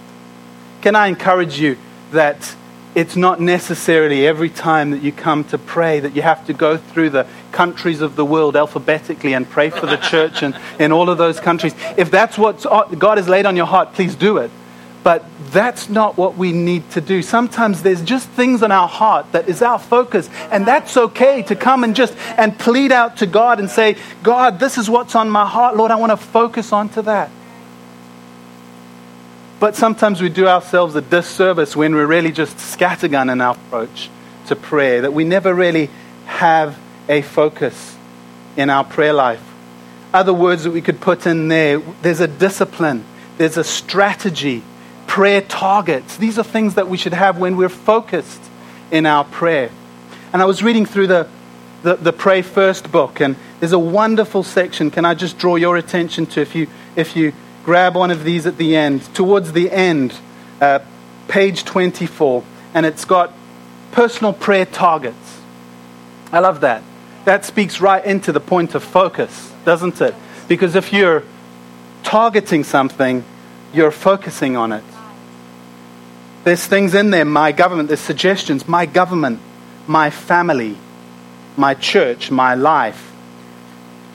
Can 0.82 0.96
I 0.96 1.08
encourage 1.08 1.60
you 1.60 1.78
that 2.12 2.56
it's 2.96 3.16
not 3.16 3.40
necessarily 3.40 4.28
every 4.28 4.50
time 4.50 4.92
that 4.92 5.02
you 5.02 5.12
come 5.12 5.44
to 5.46 5.58
pray 5.58 6.00
that 6.00 6.16
you 6.16 6.22
have 6.22 6.46
to 6.48 6.54
go 6.54 6.78
through 6.78 7.10
the 7.10 7.28
countries 7.52 8.02
of 8.02 8.16
the 8.16 8.26
world 8.26 8.56
alphabetically 8.56 9.34
and 9.34 9.50
pray 9.50 9.70
for 9.70 9.86
the 9.86 9.98
church 9.98 10.44
and 10.44 10.56
in 10.80 10.92
all 10.92 11.10
of 11.10 11.18
those 11.18 11.40
countries. 11.40 11.74
If 11.98 12.12
that's 12.12 12.38
what 12.38 12.64
God 13.00 13.18
has 13.18 13.28
laid 13.28 13.46
on 13.46 13.56
your 13.56 13.66
heart, 13.66 13.94
please 13.94 14.16
do 14.16 14.38
it. 14.38 14.52
But 15.04 15.26
that's 15.52 15.90
not 15.90 16.16
what 16.16 16.38
we 16.38 16.54
need 16.54 16.90
to 16.92 17.02
do. 17.02 17.22
Sometimes 17.22 17.84
there's 17.84 18.02
just 18.02 18.30
things 18.30 18.64
in 18.64 18.72
our 18.72 18.88
heart 18.88 19.34
that 19.34 19.50
is 19.50 19.62
our 19.62 19.78
focus, 19.78 20.30
and 20.50 20.66
that's 20.66 20.96
okay 20.96 21.42
to 21.44 21.58
come 21.58 21.84
and 21.84 21.94
just 21.94 22.16
and 22.38 22.58
plead 22.58 22.94
out 22.94 23.18
to 23.18 23.26
God 23.26 23.60
and 23.60 23.70
say, 23.70 23.98
God, 24.24 24.60
this 24.60 24.78
is 24.78 24.90
what's 24.90 25.14
on 25.14 25.30
my 25.30 25.46
heart. 25.46 25.76
Lord, 25.76 25.92
I 25.92 25.98
want 25.98 26.12
to 26.12 26.18
focus 26.18 26.72
onto 26.72 27.02
that. 27.02 27.30
But 29.64 29.78
sometimes 29.78 30.22
we 30.22 30.28
do 30.28 30.46
ourselves 30.46 30.94
a 30.96 31.02
disservice 31.02 31.74
when 31.74 31.96
we're 31.96 32.06
really 32.06 32.34
just 32.34 32.58
scattergun 32.58 33.32
in 33.32 33.40
our 33.40 33.56
approach 33.56 34.10
to 34.48 34.58
prayer, 34.58 35.04
that 35.04 35.14
we 35.14 35.24
never 35.24 35.54
really 35.54 35.90
have 36.26 36.78
a 37.08 37.22
focus 37.22 37.96
in 38.58 38.70
our 38.70 38.84
prayer 38.84 39.14
life. 39.14 39.42
Other 40.14 40.34
words 40.34 40.66
that 40.66 40.72
we 40.72 40.82
could 40.82 41.00
put 41.00 41.26
in 41.26 41.48
there 41.48 41.80
there's 42.02 42.20
a 42.20 42.28
discipline, 42.28 43.06
there's 43.38 43.56
a 43.56 43.64
strategy 43.64 44.64
prayer 45.08 45.40
targets. 45.40 46.18
These 46.18 46.38
are 46.38 46.44
things 46.44 46.76
that 46.76 46.90
we 46.90 46.98
should 46.98 47.14
have 47.14 47.38
when 47.38 47.56
we're 47.56 47.70
focused 47.70 48.42
in 48.92 49.06
our 49.06 49.24
prayer. 49.24 49.70
And 50.34 50.42
I 50.42 50.46
was 50.46 50.62
reading 50.62 50.86
through 50.86 51.08
the, 51.08 51.30
the, 51.84 51.96
the 51.96 52.12
Pray 52.12 52.42
First 52.42 52.92
book, 52.92 53.22
and 53.22 53.38
there's 53.62 53.72
a 53.72 53.80
wonderful 53.80 54.44
section. 54.44 54.92
Can 54.92 55.06
I 55.06 55.14
just 55.14 55.38
draw 55.38 55.56
your 55.56 55.78
attention 55.78 56.26
to 56.26 56.42
if 56.42 56.54
you, 56.54 56.68
if 56.98 57.16
you 57.16 57.32
grab 57.64 57.96
one 57.96 58.12
of 58.12 58.24
these 58.24 58.46
at 58.46 58.58
the 58.58 58.76
end? 58.76 59.04
Towards 59.14 59.54
the 59.54 59.72
end, 59.72 60.14
uh, 60.62 60.80
page 61.28 61.64
24, 61.64 62.44
and 62.74 62.86
it's 62.86 63.06
got 63.06 63.32
personal 63.92 64.34
prayer 64.34 64.66
targets. 64.66 65.42
I 66.32 66.40
love 66.40 66.62
that. 66.62 66.84
That 67.26 67.46
speaks 67.46 67.80
right 67.80 68.04
into 68.04 68.32
the 68.32 68.40
point 68.40 68.76
of 68.76 68.84
focus, 68.84 69.52
doesn't 69.66 70.02
it? 70.02 70.16
Because 70.48 70.76
if 70.76 70.92
you're 70.92 71.24
targeting 72.04 72.64
something, 72.64 73.24
you're 73.74 73.92
focusing 73.92 74.58
on 74.58 74.72
it. 74.72 74.84
There's 76.44 76.66
things 76.66 76.94
in 76.94 77.12
there, 77.12 77.24
my 77.24 77.54
government, 77.54 77.88
there's 77.88 78.02
suggestions, 78.02 78.68
my 78.68 78.86
government, 78.86 79.40
my 79.88 80.10
family, 80.10 80.78
my 81.56 81.74
church, 81.74 82.30
my 82.30 82.56
life. 82.56 83.12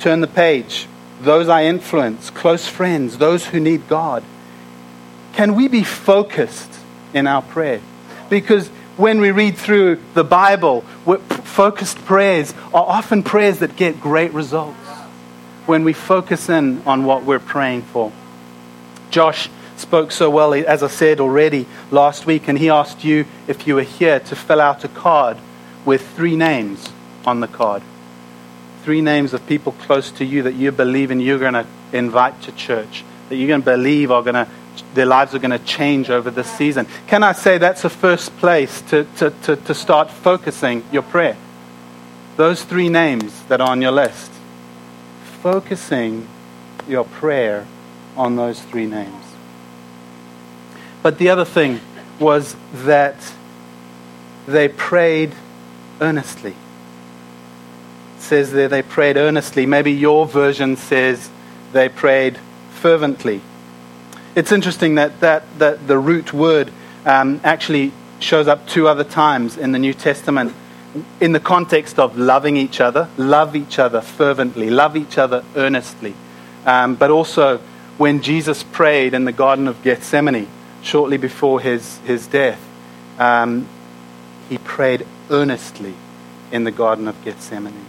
Turn 0.00 0.20
the 0.20 0.26
page. 0.26 0.86
Those 1.20 1.48
I 1.48 1.64
influence, 1.64 2.30
close 2.30 2.66
friends, 2.66 3.18
those 3.18 3.46
who 3.46 3.60
need 3.60 3.88
God. 3.88 4.22
Can 5.32 5.54
we 5.54 5.68
be 5.68 5.82
focused 5.82 6.70
in 7.12 7.26
our 7.26 7.42
prayer? 7.42 7.80
Because 8.28 8.68
when 8.96 9.20
we 9.20 9.30
read 9.30 9.56
through 9.56 10.00
the 10.14 10.24
Bible, 10.24 10.82
focused 11.44 12.04
prayers 12.04 12.52
are 12.74 12.84
often 12.84 13.22
prayers 13.22 13.60
that 13.60 13.76
get 13.76 14.00
great 14.00 14.32
results 14.32 14.76
when 15.66 15.84
we 15.84 15.92
focus 15.92 16.48
in 16.48 16.82
on 16.86 17.04
what 17.04 17.24
we're 17.24 17.38
praying 17.38 17.82
for. 17.82 18.12
Josh 19.10 19.48
spoke 19.76 20.10
so 20.10 20.30
well, 20.30 20.52
as 20.54 20.82
I 20.82 20.88
said 20.88 21.20
already 21.20 21.66
last 21.90 22.26
week, 22.26 22.48
and 22.48 22.58
he 22.58 22.70
asked 22.70 23.04
you 23.04 23.26
if 23.46 23.66
you 23.66 23.76
were 23.76 23.82
here 23.82 24.20
to 24.20 24.36
fill 24.36 24.60
out 24.60 24.84
a 24.84 24.88
card 24.88 25.36
with 25.84 26.06
three 26.16 26.36
names 26.36 26.88
on 27.24 27.40
the 27.40 27.48
card. 27.48 27.82
Three 28.88 29.02
names 29.02 29.34
of 29.34 29.46
people 29.46 29.72
close 29.72 30.10
to 30.12 30.24
you 30.24 30.44
that 30.44 30.54
you 30.54 30.72
believe 30.72 31.10
in 31.10 31.20
you're 31.20 31.38
going 31.38 31.52
to 31.52 31.66
invite 31.92 32.40
to 32.44 32.52
church, 32.52 33.04
that 33.28 33.36
you're 33.36 33.46
going 33.46 33.60
to 33.60 33.70
believe 33.70 34.10
are 34.10 34.22
going 34.22 34.32
to, 34.34 34.48
their 34.94 35.04
lives 35.04 35.34
are 35.34 35.38
going 35.38 35.50
to 35.50 35.58
change 35.58 36.08
over 36.08 36.30
this 36.30 36.50
season. 36.52 36.86
Can 37.06 37.22
I 37.22 37.32
say 37.32 37.58
that's 37.58 37.82
the 37.82 37.90
first 37.90 38.34
place 38.38 38.80
to, 38.88 39.04
to, 39.18 39.28
to, 39.42 39.56
to 39.56 39.74
start 39.74 40.10
focusing 40.10 40.82
your 40.90 41.02
prayer? 41.02 41.36
Those 42.38 42.64
three 42.64 42.88
names 42.88 43.42
that 43.48 43.60
are 43.60 43.68
on 43.68 43.82
your 43.82 43.92
list. 43.92 44.32
Focusing 45.42 46.26
your 46.88 47.04
prayer 47.04 47.66
on 48.16 48.36
those 48.36 48.58
three 48.58 48.86
names. 48.86 49.22
But 51.02 51.18
the 51.18 51.28
other 51.28 51.44
thing 51.44 51.80
was 52.18 52.56
that 52.72 53.34
they 54.46 54.66
prayed 54.66 55.34
earnestly. 56.00 56.54
Says 58.28 58.52
there 58.52 58.68
they 58.68 58.82
prayed 58.82 59.16
earnestly. 59.16 59.64
Maybe 59.64 59.90
your 59.90 60.26
version 60.26 60.76
says 60.76 61.30
they 61.72 61.88
prayed 61.88 62.38
fervently. 62.72 63.40
It's 64.34 64.52
interesting 64.52 64.96
that, 64.96 65.20
that, 65.20 65.44
that 65.58 65.88
the 65.88 65.98
root 65.98 66.34
word 66.34 66.70
um, 67.06 67.40
actually 67.42 67.90
shows 68.20 68.46
up 68.46 68.66
two 68.66 68.86
other 68.86 69.02
times 69.02 69.56
in 69.56 69.72
the 69.72 69.78
New 69.78 69.94
Testament 69.94 70.54
in 71.20 71.32
the 71.32 71.40
context 71.40 71.98
of 71.98 72.18
loving 72.18 72.58
each 72.58 72.82
other, 72.82 73.08
love 73.16 73.56
each 73.56 73.78
other 73.78 74.02
fervently, 74.02 74.68
love 74.68 74.94
each 74.94 75.16
other 75.16 75.42
earnestly. 75.56 76.12
Um, 76.66 76.96
but 76.96 77.10
also 77.10 77.60
when 77.96 78.20
Jesus 78.20 78.62
prayed 78.62 79.14
in 79.14 79.24
the 79.24 79.32
Garden 79.32 79.68
of 79.68 79.82
Gethsemane, 79.82 80.48
shortly 80.82 81.16
before 81.16 81.60
his, 81.60 81.96
his 82.00 82.26
death, 82.26 82.60
um, 83.18 83.66
he 84.50 84.58
prayed 84.58 85.06
earnestly 85.30 85.94
in 86.52 86.64
the 86.64 86.70
Garden 86.70 87.08
of 87.08 87.24
Gethsemane. 87.24 87.86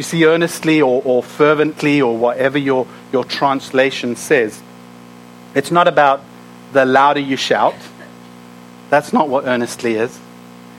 You 0.00 0.04
see, 0.04 0.24
earnestly 0.24 0.80
or, 0.80 1.02
or 1.04 1.22
fervently 1.22 2.00
or 2.00 2.16
whatever 2.16 2.56
your, 2.56 2.86
your 3.12 3.22
translation 3.22 4.16
says, 4.16 4.62
it's 5.54 5.70
not 5.70 5.86
about 5.86 6.22
the 6.72 6.86
louder 6.86 7.20
you 7.20 7.36
shout. 7.36 7.74
That's 8.88 9.12
not 9.12 9.28
what 9.28 9.44
earnestly 9.44 9.96
is. 9.96 10.18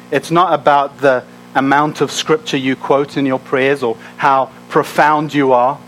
It's 0.10 0.32
not 0.32 0.56
about 0.56 1.02
the 1.02 1.24
amount 1.54 2.02
of 2.02 2.10
scripture 2.10 2.58
you 2.58 2.76
quote 2.76 3.16
in 3.16 3.28
your 3.28 3.38
prayers 3.38 3.84
or 3.84 3.96
how 4.18 4.52
profound 4.70 5.36
you 5.36 5.54
are. 5.54 5.80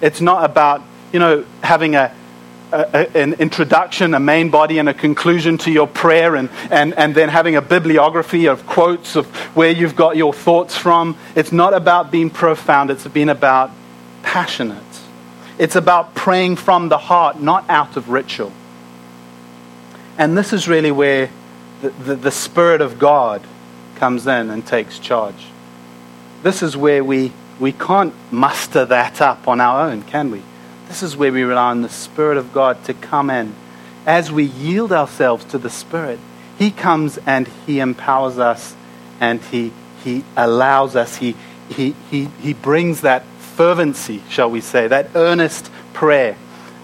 It's 0.00 0.22
not 0.22 0.42
about, 0.42 0.80
you 1.12 1.18
know, 1.18 1.44
having 1.62 1.94
a 1.94 2.14
a, 2.74 3.16
an 3.16 3.34
introduction, 3.34 4.14
a 4.14 4.20
main 4.20 4.50
body, 4.50 4.78
and 4.78 4.88
a 4.88 4.94
conclusion 4.94 5.58
to 5.58 5.70
your 5.70 5.86
prayer, 5.86 6.34
and, 6.34 6.50
and, 6.70 6.94
and 6.94 7.14
then 7.14 7.28
having 7.28 7.56
a 7.56 7.62
bibliography 7.62 8.46
of 8.46 8.66
quotes 8.66 9.16
of 9.16 9.26
where 9.56 9.70
you've 9.70 9.96
got 9.96 10.16
your 10.16 10.34
thoughts 10.34 10.76
from. 10.76 11.16
It's 11.34 11.52
not 11.52 11.74
about 11.74 12.10
being 12.10 12.30
profound, 12.30 12.90
it's 12.90 13.06
been 13.06 13.28
about 13.28 13.70
passionate. 14.22 14.82
It's 15.58 15.76
about 15.76 16.14
praying 16.14 16.56
from 16.56 16.88
the 16.88 16.98
heart, 16.98 17.40
not 17.40 17.68
out 17.70 17.96
of 17.96 18.08
ritual. 18.08 18.52
And 20.18 20.36
this 20.36 20.52
is 20.52 20.66
really 20.66 20.90
where 20.90 21.30
the, 21.80 21.90
the, 21.90 22.16
the 22.16 22.30
Spirit 22.30 22.80
of 22.80 22.98
God 22.98 23.42
comes 23.96 24.26
in 24.26 24.50
and 24.50 24.66
takes 24.66 24.98
charge. 24.98 25.46
This 26.42 26.62
is 26.62 26.76
where 26.76 27.04
we, 27.04 27.32
we 27.60 27.72
can't 27.72 28.12
muster 28.32 28.84
that 28.84 29.20
up 29.20 29.46
on 29.46 29.60
our 29.60 29.88
own, 29.88 30.02
can 30.02 30.30
we? 30.30 30.42
This 30.88 31.02
is 31.02 31.16
where 31.16 31.32
we 31.32 31.42
rely 31.42 31.70
on 31.70 31.82
the 31.82 31.88
Spirit 31.88 32.36
of 32.38 32.52
God 32.52 32.82
to 32.84 32.94
come 32.94 33.30
in. 33.30 33.54
As 34.06 34.30
we 34.30 34.44
yield 34.44 34.92
ourselves 34.92 35.44
to 35.46 35.58
the 35.58 35.70
Spirit, 35.70 36.18
He 36.58 36.70
comes 36.70 37.18
and 37.26 37.48
He 37.66 37.80
empowers 37.80 38.38
us 38.38 38.76
and 39.20 39.40
He, 39.40 39.72
he 40.04 40.22
allows 40.36 40.94
us, 40.94 41.16
he, 41.16 41.34
he, 41.70 41.94
he, 42.10 42.26
he 42.26 42.52
brings 42.52 43.00
that 43.00 43.24
fervency, 43.24 44.22
shall 44.28 44.50
we 44.50 44.60
say, 44.60 44.86
that 44.86 45.08
earnest 45.14 45.70
prayer 45.94 46.36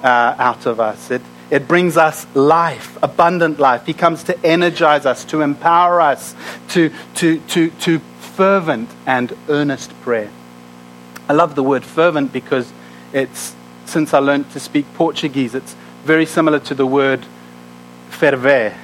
uh, 0.02 0.34
out 0.38 0.66
of 0.66 0.80
us. 0.80 1.10
It, 1.10 1.20
it 1.50 1.68
brings 1.68 1.96
us 1.96 2.26
life, 2.34 2.96
abundant 3.02 3.58
life. 3.58 3.84
He 3.84 3.92
comes 3.92 4.24
to 4.24 4.46
energize 4.46 5.04
us, 5.04 5.24
to 5.26 5.42
empower 5.42 6.00
us, 6.00 6.34
to, 6.70 6.90
to, 7.16 7.40
to, 7.40 7.70
to 7.70 7.98
fervent 7.98 8.88
and 9.04 9.36
earnest 9.48 9.92
prayer. 10.00 10.30
I 11.28 11.34
love 11.34 11.54
the 11.54 11.62
word 11.62 11.84
fervent 11.84 12.32
because 12.32 12.72
it's, 13.12 13.54
since 13.90 14.14
I 14.14 14.18
learned 14.20 14.50
to 14.52 14.60
speak 14.60 14.86
Portuguese, 14.94 15.54
it's 15.54 15.74
very 16.04 16.24
similar 16.24 16.60
to 16.60 16.74
the 16.74 16.86
word 16.86 17.26
ferver 18.10 18.74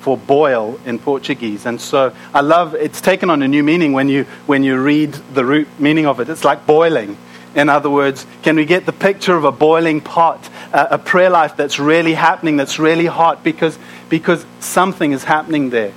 for 0.00 0.16
boil 0.16 0.78
in 0.84 0.98
Portuguese. 0.98 1.66
And 1.66 1.80
so 1.80 2.14
I 2.34 2.40
love 2.40 2.74
it's 2.74 3.00
taken 3.00 3.30
on 3.30 3.42
a 3.42 3.48
new 3.48 3.62
meaning 3.62 3.92
when 3.92 4.08
you 4.08 4.24
when 4.46 4.62
you 4.62 4.80
read 4.80 5.12
the 5.34 5.44
root 5.44 5.68
meaning 5.78 6.06
of 6.06 6.20
it. 6.20 6.28
It's 6.28 6.44
like 6.44 6.66
boiling. 6.66 7.16
In 7.54 7.68
other 7.68 7.90
words, 7.90 8.26
can 8.42 8.56
we 8.56 8.64
get 8.64 8.86
the 8.86 8.92
picture 8.92 9.36
of 9.36 9.44
a 9.44 9.52
boiling 9.52 10.00
pot, 10.00 10.48
a 10.72 10.98
prayer 10.98 11.28
life 11.28 11.54
that's 11.54 11.78
really 11.78 12.14
happening, 12.14 12.56
that's 12.56 12.78
really 12.78 13.04
hot 13.04 13.44
because, 13.44 13.78
because 14.08 14.46
something 14.60 15.12
is 15.12 15.24
happening 15.24 15.68
there? 15.68 15.92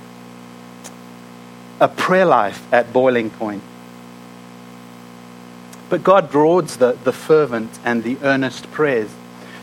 A 1.80 1.88
prayer 1.88 2.26
life 2.26 2.62
at 2.72 2.92
boiling 2.92 3.30
point. 3.30 3.62
But 5.88 6.02
God 6.02 6.30
draws 6.30 6.76
the, 6.76 6.92
the 7.04 7.12
fervent 7.12 7.78
and 7.84 8.02
the 8.02 8.18
earnest 8.22 8.70
prayers. 8.72 9.10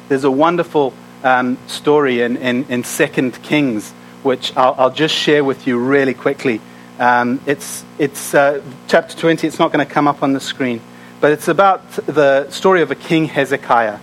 There's 0.08 0.24
a 0.24 0.32
wonderful 0.32 0.94
um, 1.24 1.58
story 1.68 2.22
in, 2.22 2.38
in, 2.38 2.66
in 2.66 2.84
2 2.84 3.32
Kings, 3.44 3.92
which 4.24 4.56
I'll, 4.56 4.76
I'll, 4.78 4.92
just 4.92 5.16
share 5.16 5.44
with 5.44 5.68
you 5.68 5.78
really 5.78 6.14
quickly. 6.14 6.62
Um, 7.00 7.42
it's 7.46 7.84
it's 7.98 8.34
uh, 8.34 8.62
chapter 8.88 9.18
20, 9.18 9.48
it's 9.48 9.60
not 9.60 9.72
going 9.72 9.86
to 9.86 9.92
come 9.92 10.08
up 10.08 10.24
on 10.24 10.34
the 10.34 10.40
screen. 10.40 10.82
But 11.20 11.32
it's 11.32 11.48
about 11.48 11.90
the 11.92 12.50
story 12.50 12.82
of 12.82 12.92
a 12.92 12.96
king 12.96 13.26
Hezekiah. 13.26 14.00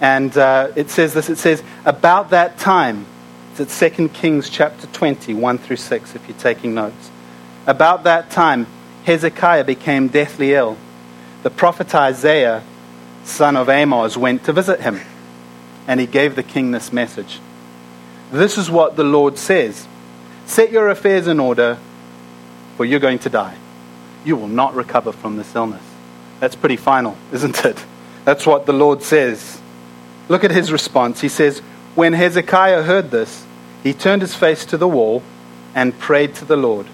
And 0.00 0.36
uh, 0.36 0.72
it 0.76 0.90
says 0.90 1.14
this 1.14 1.28
it 1.28 1.38
says, 1.38 1.62
About 1.84 2.30
that 2.30 2.58
time, 2.58 3.06
it's 3.52 3.82
at 3.82 3.94
2 3.94 4.08
Kings 4.10 4.48
chapter 4.48 4.86
20, 4.86 5.34
1 5.34 5.58
through 5.58 5.76
6, 5.76 6.14
if 6.14 6.28
you're 6.28 6.38
taking 6.38 6.74
notes. 6.74 7.10
About 7.66 8.04
that 8.04 8.30
time, 8.30 8.66
Hezekiah 9.04 9.64
became 9.64 10.08
deathly 10.08 10.54
ill. 10.54 10.76
The 11.42 11.50
prophet 11.50 11.94
Isaiah, 11.94 12.62
son 13.24 13.56
of 13.56 13.68
Amos, 13.68 14.16
went 14.16 14.44
to 14.44 14.52
visit 14.52 14.80
him. 14.80 15.00
And 15.86 15.98
he 15.98 16.06
gave 16.06 16.36
the 16.36 16.42
king 16.42 16.70
this 16.70 16.92
message 16.92 17.40
This 18.30 18.58
is 18.58 18.70
what 18.70 18.96
the 18.96 19.04
Lord 19.04 19.38
says 19.38 19.86
Set 20.46 20.70
your 20.70 20.88
affairs 20.88 21.26
in 21.26 21.40
order, 21.40 21.78
for 22.76 22.84
you're 22.84 23.00
going 23.00 23.20
to 23.20 23.30
die. 23.30 23.56
You 24.24 24.36
will 24.36 24.48
not 24.48 24.74
recover 24.74 25.12
from 25.12 25.36
this 25.36 25.54
illness. 25.54 25.82
That's 26.40 26.56
pretty 26.56 26.76
final, 26.76 27.16
isn't 27.32 27.64
it? 27.64 27.84
That's 28.24 28.46
what 28.46 28.66
the 28.66 28.72
Lord 28.72 29.02
says. 29.02 29.60
Look 30.28 30.44
at 30.44 30.50
his 30.50 30.70
response. 30.70 31.20
He 31.20 31.28
says, 31.28 31.60
When 31.94 32.12
Hezekiah 32.12 32.82
heard 32.82 33.10
this, 33.10 33.44
he 33.82 33.94
turned 33.94 34.22
his 34.22 34.34
face 34.34 34.64
to 34.66 34.76
the 34.76 34.88
wall 34.88 35.22
and 35.74 35.98
prayed 35.98 36.34
to 36.36 36.44
the 36.44 36.56
Lord. 36.56 36.86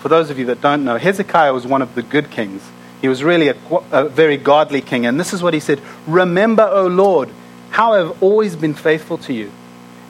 For 0.00 0.08
those 0.08 0.30
of 0.30 0.38
you 0.38 0.46
that 0.46 0.60
don't 0.60 0.84
know, 0.84 0.96
Hezekiah 0.98 1.52
was 1.52 1.66
one 1.66 1.82
of 1.82 1.94
the 1.94 2.02
good 2.02 2.30
kings. 2.30 2.62
He 3.00 3.08
was 3.08 3.24
really 3.24 3.48
a, 3.48 3.56
a 3.92 4.08
very 4.08 4.36
godly 4.36 4.82
king. 4.82 5.06
And 5.06 5.18
this 5.18 5.32
is 5.32 5.42
what 5.42 5.54
he 5.54 5.60
said 5.60 5.80
Remember, 6.06 6.68
O 6.70 6.86
Lord, 6.86 7.30
how 7.70 7.94
I 7.94 7.98
have 7.98 8.22
always 8.22 8.56
been 8.56 8.74
faithful 8.74 9.18
to 9.18 9.32
you 9.32 9.50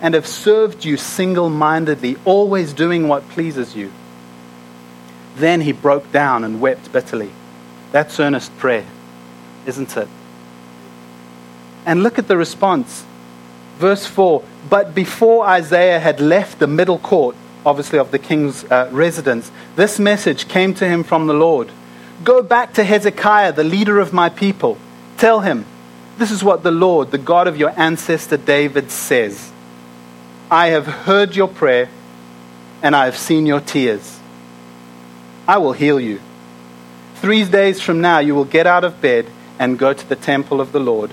and 0.00 0.14
have 0.14 0.26
served 0.26 0.84
you 0.84 0.96
single 0.96 1.50
mindedly, 1.50 2.16
always 2.24 2.72
doing 2.72 3.06
what 3.06 3.28
pleases 3.28 3.76
you. 3.76 3.92
Then 5.36 5.60
he 5.60 5.72
broke 5.72 6.10
down 6.10 6.42
and 6.42 6.60
wept 6.60 6.90
bitterly. 6.90 7.30
That's 7.92 8.18
earnest 8.18 8.56
prayer, 8.58 8.86
isn't 9.66 9.96
it? 9.96 10.08
And 11.84 12.02
look 12.02 12.18
at 12.18 12.28
the 12.28 12.36
response. 12.36 13.04
Verse 13.78 14.06
4 14.06 14.42
But 14.68 14.94
before 14.94 15.46
Isaiah 15.46 16.00
had 16.00 16.20
left 16.20 16.58
the 16.58 16.66
middle 16.66 16.98
court, 16.98 17.36
obviously 17.64 17.98
of 17.98 18.10
the 18.10 18.18
king's 18.18 18.64
uh, 18.64 18.88
residence, 18.90 19.52
this 19.76 19.98
message 19.98 20.48
came 20.48 20.74
to 20.74 20.88
him 20.88 21.04
from 21.04 21.26
the 21.26 21.34
Lord 21.34 21.70
Go 22.22 22.42
back 22.42 22.74
to 22.74 22.84
Hezekiah, 22.84 23.52
the 23.52 23.64
leader 23.64 23.98
of 23.98 24.12
my 24.12 24.28
people. 24.28 24.76
Tell 25.16 25.40
him, 25.40 25.64
This 26.18 26.30
is 26.30 26.44
what 26.44 26.62
the 26.62 26.70
Lord, 26.70 27.10
the 27.10 27.18
God 27.18 27.48
of 27.48 27.56
your 27.56 27.72
ancestor 27.76 28.36
David, 28.36 28.90
says 28.90 29.50
I 30.50 30.68
have 30.68 30.86
heard 30.86 31.34
your 31.34 31.48
prayer, 31.48 31.88
and 32.82 32.94
I 32.94 33.06
have 33.06 33.16
seen 33.16 33.46
your 33.46 33.60
tears. 33.60 34.18
I 35.46 35.58
will 35.58 35.72
heal 35.72 35.98
you. 35.98 36.20
Three 37.16 37.44
days 37.44 37.80
from 37.80 38.00
now, 38.00 38.18
you 38.18 38.34
will 38.34 38.44
get 38.44 38.66
out 38.66 38.84
of 38.84 39.00
bed 39.00 39.26
and 39.58 39.78
go 39.78 39.92
to 39.92 40.08
the 40.08 40.16
temple 40.16 40.60
of 40.60 40.72
the 40.72 40.80
Lord. 40.80 41.10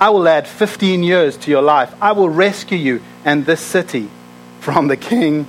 I 0.00 0.10
will 0.10 0.26
add 0.26 0.48
15 0.48 1.02
years 1.02 1.36
to 1.38 1.50
your 1.50 1.62
life. 1.62 1.94
I 2.00 2.12
will 2.12 2.28
rescue 2.28 2.78
you 2.78 3.02
and 3.24 3.46
this 3.46 3.60
city 3.60 4.08
from 4.60 4.88
the 4.88 4.96
king 4.96 5.46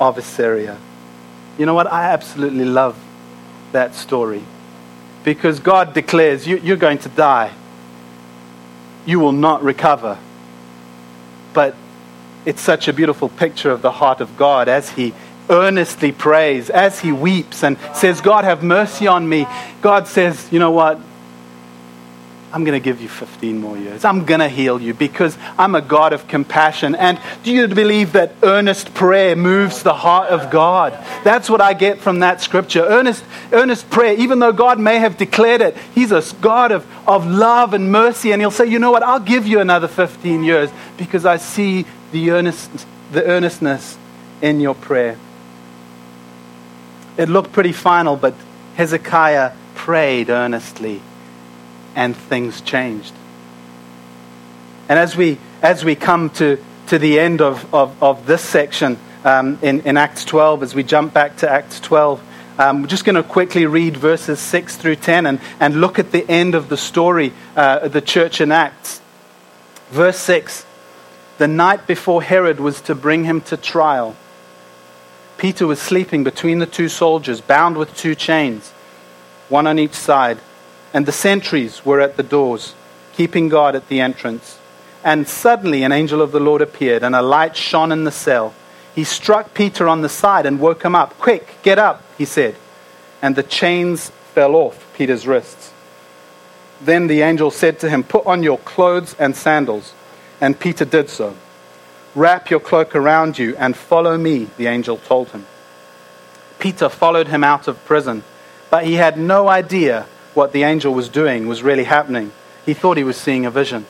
of 0.00 0.16
Assyria. 0.16 0.78
You 1.58 1.66
know 1.66 1.74
what? 1.74 1.92
I 1.92 2.12
absolutely 2.12 2.64
love 2.64 2.96
that 3.74 3.94
story 3.94 4.42
because 5.22 5.60
God 5.60 5.94
declares 5.94 6.46
you, 6.46 6.56
you're 6.56 6.76
going 6.76 6.98
to 6.98 7.08
die. 7.08 7.52
You 9.06 9.20
will 9.20 9.32
not 9.32 9.62
recover. 9.62 10.18
But 11.52 11.76
it's 12.44 12.60
such 12.60 12.88
a 12.88 12.92
beautiful 12.92 13.28
picture 13.28 13.70
of 13.70 13.82
the 13.82 13.92
heart 13.92 14.20
of 14.20 14.36
God 14.36 14.68
as 14.68 14.90
He 14.90 15.14
earnestly 15.48 16.12
prays, 16.12 16.70
as 16.70 17.00
he 17.00 17.12
weeps 17.12 17.62
and 17.62 17.76
says, 17.94 18.20
God, 18.20 18.44
have 18.44 18.62
mercy 18.62 19.06
on 19.06 19.28
me, 19.28 19.46
God 19.82 20.08
says, 20.08 20.48
You 20.50 20.58
know 20.58 20.70
what? 20.70 20.98
I'm 22.54 22.64
going 22.64 22.80
to 22.80 22.84
give 22.84 23.02
you 23.02 23.08
15 23.08 23.58
more 23.58 23.76
years. 23.76 24.04
I'm 24.04 24.24
going 24.24 24.40
to 24.40 24.48
heal 24.48 24.80
you 24.80 24.94
because 24.94 25.36
I'm 25.58 25.74
a 25.74 25.82
God 25.82 26.12
of 26.12 26.28
compassion. 26.28 26.94
And 26.94 27.20
do 27.42 27.50
you 27.50 27.66
believe 27.66 28.12
that 28.12 28.32
earnest 28.42 28.94
prayer 28.94 29.34
moves 29.34 29.82
the 29.82 29.92
heart 29.92 30.30
of 30.30 30.50
God? 30.50 30.92
That's 31.24 31.50
what 31.50 31.60
I 31.60 31.74
get 31.74 31.98
from 31.98 32.20
that 32.20 32.40
scripture. 32.40 32.84
Earnest, 32.84 33.24
earnest 33.52 33.90
prayer, 33.90 34.14
even 34.14 34.38
though 34.38 34.52
God 34.52 34.78
may 34.78 34.98
have 35.00 35.16
declared 35.16 35.60
it, 35.60 35.76
He's 35.94 36.12
a 36.12 36.22
God 36.40 36.70
of, 36.70 36.86
of 37.08 37.26
love 37.26 37.74
and 37.74 37.90
mercy. 37.90 38.32
And 38.32 38.40
He'll 38.40 38.52
say, 38.52 38.66
you 38.66 38.78
know 38.78 38.92
what? 38.92 39.02
I'll 39.02 39.18
give 39.18 39.46
you 39.46 39.58
another 39.58 39.88
15 39.88 40.44
years 40.44 40.70
because 40.96 41.26
I 41.26 41.38
see 41.38 41.84
the, 42.12 42.30
earnest, 42.30 42.86
the 43.10 43.24
earnestness 43.24 43.98
in 44.40 44.60
your 44.60 44.76
prayer 44.76 45.18
it 47.16 47.28
looked 47.28 47.52
pretty 47.52 47.72
final, 47.72 48.16
but 48.16 48.34
Hezekiah 48.76 49.52
prayed 49.74 50.30
earnestly 50.30 51.00
and 51.94 52.16
things 52.16 52.60
changed. 52.60 53.12
And 54.88 54.98
as 54.98 55.16
we, 55.16 55.38
as 55.62 55.84
we 55.84 55.94
come 55.94 56.30
to, 56.30 56.62
to 56.88 56.98
the 56.98 57.18
end 57.18 57.40
of, 57.40 57.72
of, 57.74 58.02
of 58.02 58.26
this 58.26 58.42
section 58.42 58.98
um, 59.24 59.58
in, 59.62 59.80
in 59.82 59.96
Acts 59.96 60.24
12, 60.24 60.62
as 60.62 60.74
we 60.74 60.82
jump 60.82 61.14
back 61.14 61.38
to 61.38 61.50
Acts 61.50 61.80
12, 61.80 62.22
um, 62.58 62.82
we're 62.82 62.88
just 62.88 63.04
going 63.04 63.16
to 63.16 63.22
quickly 63.22 63.66
read 63.66 63.96
verses 63.96 64.38
6 64.38 64.76
through 64.76 64.96
10 64.96 65.26
and, 65.26 65.40
and 65.58 65.80
look 65.80 65.98
at 65.98 66.12
the 66.12 66.28
end 66.30 66.54
of 66.54 66.68
the 66.68 66.76
story, 66.76 67.32
uh, 67.56 67.88
the 67.88 68.00
church 68.00 68.40
in 68.40 68.52
Acts. 68.52 69.00
Verse 69.90 70.18
6 70.18 70.64
The 71.38 71.48
night 71.48 71.86
before 71.86 72.22
Herod 72.22 72.60
was 72.60 72.80
to 72.82 72.94
bring 72.94 73.24
him 73.24 73.40
to 73.42 73.56
trial, 73.56 74.14
Peter 75.36 75.66
was 75.66 75.80
sleeping 75.80 76.22
between 76.22 76.58
the 76.58 76.66
two 76.66 76.88
soldiers, 76.88 77.40
bound 77.40 77.76
with 77.76 77.96
two 77.96 78.14
chains, 78.14 78.70
one 79.48 79.66
on 79.66 79.78
each 79.78 79.94
side, 79.94 80.38
and 80.94 81.06
the 81.06 81.12
sentries 81.12 81.84
were 81.84 82.00
at 82.00 82.16
the 82.16 82.22
doors, 82.22 82.74
keeping 83.14 83.48
guard 83.48 83.74
at 83.74 83.88
the 83.88 84.00
entrance. 84.00 84.58
And 85.02 85.28
suddenly 85.28 85.82
an 85.82 85.90
angel 85.90 86.22
of 86.22 86.30
the 86.30 86.40
Lord 86.40 86.62
appeared, 86.62 87.02
and 87.02 87.16
a 87.16 87.20
light 87.20 87.56
shone 87.56 87.90
in 87.90 88.04
the 88.04 88.12
cell. 88.12 88.54
He 88.94 89.02
struck 89.02 89.52
Peter 89.54 89.88
on 89.88 90.02
the 90.02 90.08
side 90.08 90.46
and 90.46 90.60
woke 90.60 90.84
him 90.84 90.94
up. 90.94 91.18
Quick, 91.18 91.56
get 91.62 91.80
up, 91.80 92.02
he 92.16 92.24
said. 92.24 92.54
And 93.20 93.34
the 93.34 93.42
chains 93.42 94.10
fell 94.34 94.54
off 94.54 94.86
Peter's 94.96 95.26
wrists. 95.26 95.72
Then 96.80 97.08
the 97.08 97.22
angel 97.22 97.50
said 97.50 97.80
to 97.80 97.90
him, 97.90 98.04
Put 98.04 98.24
on 98.24 98.44
your 98.44 98.58
clothes 98.58 99.16
and 99.18 99.34
sandals. 99.34 99.92
And 100.40 100.58
Peter 100.58 100.84
did 100.84 101.10
so. 101.10 101.34
Wrap 102.14 102.50
your 102.50 102.60
cloak 102.60 102.94
around 102.94 103.36
you 103.36 103.56
and 103.56 103.76
follow 103.76 104.16
me, 104.16 104.48
the 104.56 104.68
angel 104.68 104.98
told 104.98 105.30
him. 105.30 105.46
Peter 106.60 106.88
followed 106.88 107.26
him 107.26 107.42
out 107.42 107.66
of 107.66 107.84
prison, 107.84 108.22
but 108.70 108.84
he 108.84 108.94
had 108.94 109.18
no 109.18 109.48
idea 109.48 110.06
what 110.34 110.52
the 110.52 110.64
angel 110.64 110.92
was 110.92 111.08
doing 111.08 111.46
was 111.46 111.62
really 111.62 111.84
happening. 111.84 112.32
He 112.66 112.74
thought 112.74 112.96
he 112.96 113.04
was 113.04 113.16
seeing 113.16 113.46
a 113.46 113.50
vision. 113.50 113.86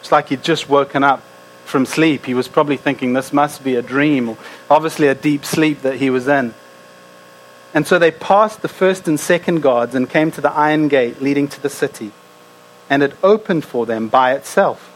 It's 0.00 0.10
like 0.10 0.28
he'd 0.28 0.42
just 0.42 0.68
woken 0.68 1.04
up 1.04 1.22
from 1.64 1.84
sleep. 1.84 2.26
He 2.26 2.34
was 2.34 2.48
probably 2.48 2.76
thinking 2.76 3.12
this 3.12 3.32
must 3.32 3.62
be 3.62 3.74
a 3.74 3.82
dream, 3.82 4.36
obviously 4.70 5.08
a 5.08 5.14
deep 5.14 5.44
sleep 5.44 5.82
that 5.82 5.96
he 5.96 6.10
was 6.10 6.28
in. 6.28 6.54
And 7.74 7.86
so 7.86 7.98
they 7.98 8.10
passed 8.10 8.62
the 8.62 8.68
first 8.68 9.06
and 9.06 9.20
second 9.20 9.60
guards 9.60 9.94
and 9.94 10.08
came 10.08 10.30
to 10.30 10.40
the 10.40 10.52
iron 10.52 10.88
gate 10.88 11.20
leading 11.20 11.48
to 11.48 11.60
the 11.60 11.68
city. 11.68 12.12
And 12.88 13.02
it 13.02 13.16
opened 13.22 13.64
for 13.64 13.84
them 13.84 14.08
by 14.08 14.32
itself, 14.34 14.92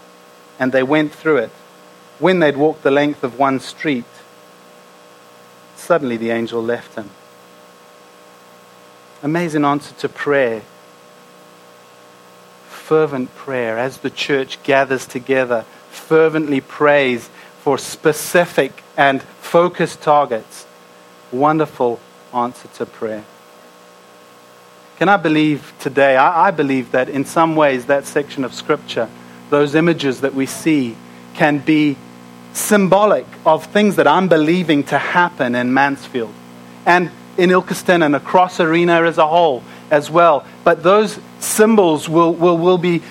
and 0.58 0.72
they 0.72 0.82
went 0.82 1.12
through 1.12 1.38
it. 1.38 1.50
When 2.20 2.38
they'd 2.38 2.56
walked 2.56 2.82
the 2.82 2.90
length 2.90 3.24
of 3.24 3.38
one 3.38 3.60
street, 3.60 4.04
suddenly 5.74 6.16
the 6.16 6.30
angel 6.30 6.62
left 6.62 6.94
him. 6.94 7.10
Amazing 9.22 9.64
answer 9.66 9.94
to 9.96 10.08
prayer. 10.08 10.62
Fervent 12.68 13.34
prayer 13.36 13.78
as 13.78 13.98
the 13.98 14.10
church 14.10 14.62
gathers 14.62 15.06
together, 15.06 15.64
fervently 15.90 16.60
prays 16.60 17.28
for 17.60 17.76
specific 17.76 18.82
and 18.96 19.22
focused 19.22 20.00
targets. 20.00 20.66
Wonderful 21.30 22.00
answer 22.32 22.68
to 22.68 22.86
prayer. 22.86 23.24
Can 24.98 25.08
I 25.08 25.18
believe 25.18 25.72
today? 25.80 26.16
I, 26.16 26.48
I, 26.48 26.50
believe 26.50 26.92
that 26.92 27.08
in 27.08 27.24
some 27.24 27.56
ways 27.56 27.86
that 27.86 28.06
section 28.06 28.44
of 28.44 28.54
Scripture, 28.54 29.08
those 29.50 29.74
images 29.74 30.22
that 30.22 30.34
we 30.34 30.46
see, 30.46 30.96
can 31.34 31.58
be 31.58 31.96
symbolic 32.52 33.26
of 33.46 33.66
things 33.66 33.96
that 33.96 34.06
I'm 34.06 34.28
believing 34.28 34.84
to 34.84 34.98
happen 34.98 35.54
in 35.54 35.72
Mansfield 35.72 36.34
and 36.84 37.10
in 37.40 37.48
Ilkeston 37.48 38.04
and 38.04 38.14
across 38.14 38.60
Arena 38.60 39.02
as 39.02 39.16
a 39.16 39.26
whole 39.26 39.62
as 39.90 40.10
well. 40.10 40.44
But 40.62 40.82
those 40.82 41.18
symbols 41.38 42.08
will, 42.08 42.34
will, 42.34 42.58
will 42.58 42.78
be 42.78 43.02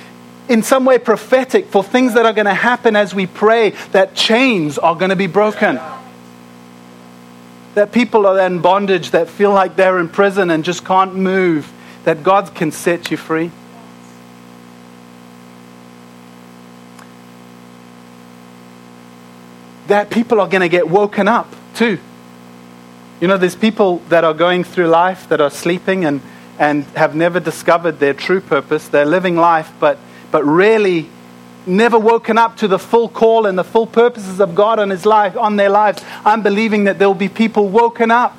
in 0.48 0.62
some 0.62 0.86
way 0.86 1.00
prophetic 1.00 1.68
for 1.68 1.84
things 1.84 2.14
that 2.14 2.26
are 2.26 2.34
going 2.34 2.46
to 2.46 2.54
happen 2.54 2.96
as 2.96 3.14
we 3.14 3.26
pray, 3.26 3.72
that 3.92 4.16
chains 4.16 4.78
are 4.78 4.96
going 4.96 5.10
to 5.10 5.16
be 5.16 5.28
broken. 5.28 5.80
That 7.74 7.92
people 7.92 8.28
are 8.28 8.40
in 8.40 8.60
bondage, 8.60 9.12
that 9.12 9.30
feel 9.30 9.52
like 9.52 9.76
they're 9.76 10.00
in 10.00 10.10
prison 10.10 10.52
and 10.52 10.64
just 10.64 10.86
can't 10.86 11.16
move, 11.16 11.72
that 12.04 12.24
God 12.24 12.54
can 12.54 12.72
set 12.72 13.10
you 13.10 13.18
free. 13.18 13.52
That 19.88 20.12
people 20.12 20.40
are 20.40 20.48
going 20.48 20.62
to 20.62 20.70
get 20.70 20.88
woken 20.88 21.28
up 21.28 21.52
too. 21.74 22.00
You 23.20 23.28
know, 23.28 23.38
there's 23.38 23.56
people 23.56 23.98
that 24.10 24.24
are 24.24 24.34
going 24.34 24.64
through 24.64 24.88
life 24.88 25.28
that 25.30 25.42
are 25.42 25.50
sleeping 25.50 26.06
and, 26.06 26.22
and 26.58 26.86
have 26.96 27.16
never 27.16 27.40
discovered 27.42 28.00
their 28.00 28.14
true 28.14 28.40
purpose. 28.40 28.88
They're 28.88 29.06
living 29.06 29.36
life, 29.36 29.72
but, 29.80 29.98
but 30.32 30.46
really 30.46 31.10
never 31.66 32.00
woken 32.00 32.38
up 32.38 32.58
to 32.58 32.68
the 32.68 32.80
full 32.80 33.10
call 33.10 33.46
and 33.46 33.58
the 33.58 33.64
full 33.64 33.86
purposes 33.88 34.40
of 34.40 34.56
God 34.56 34.80
on 34.80 34.90
his 34.90 35.06
life 35.06 35.36
on 35.36 35.58
their 35.58 35.70
lives. 35.70 36.04
I'm 36.24 36.42
believing 36.42 36.86
that 36.86 36.98
there 36.98 37.10
will 37.10 37.16
be 37.16 37.28
people 37.28 37.68
woken 37.68 38.10
up 38.10 38.38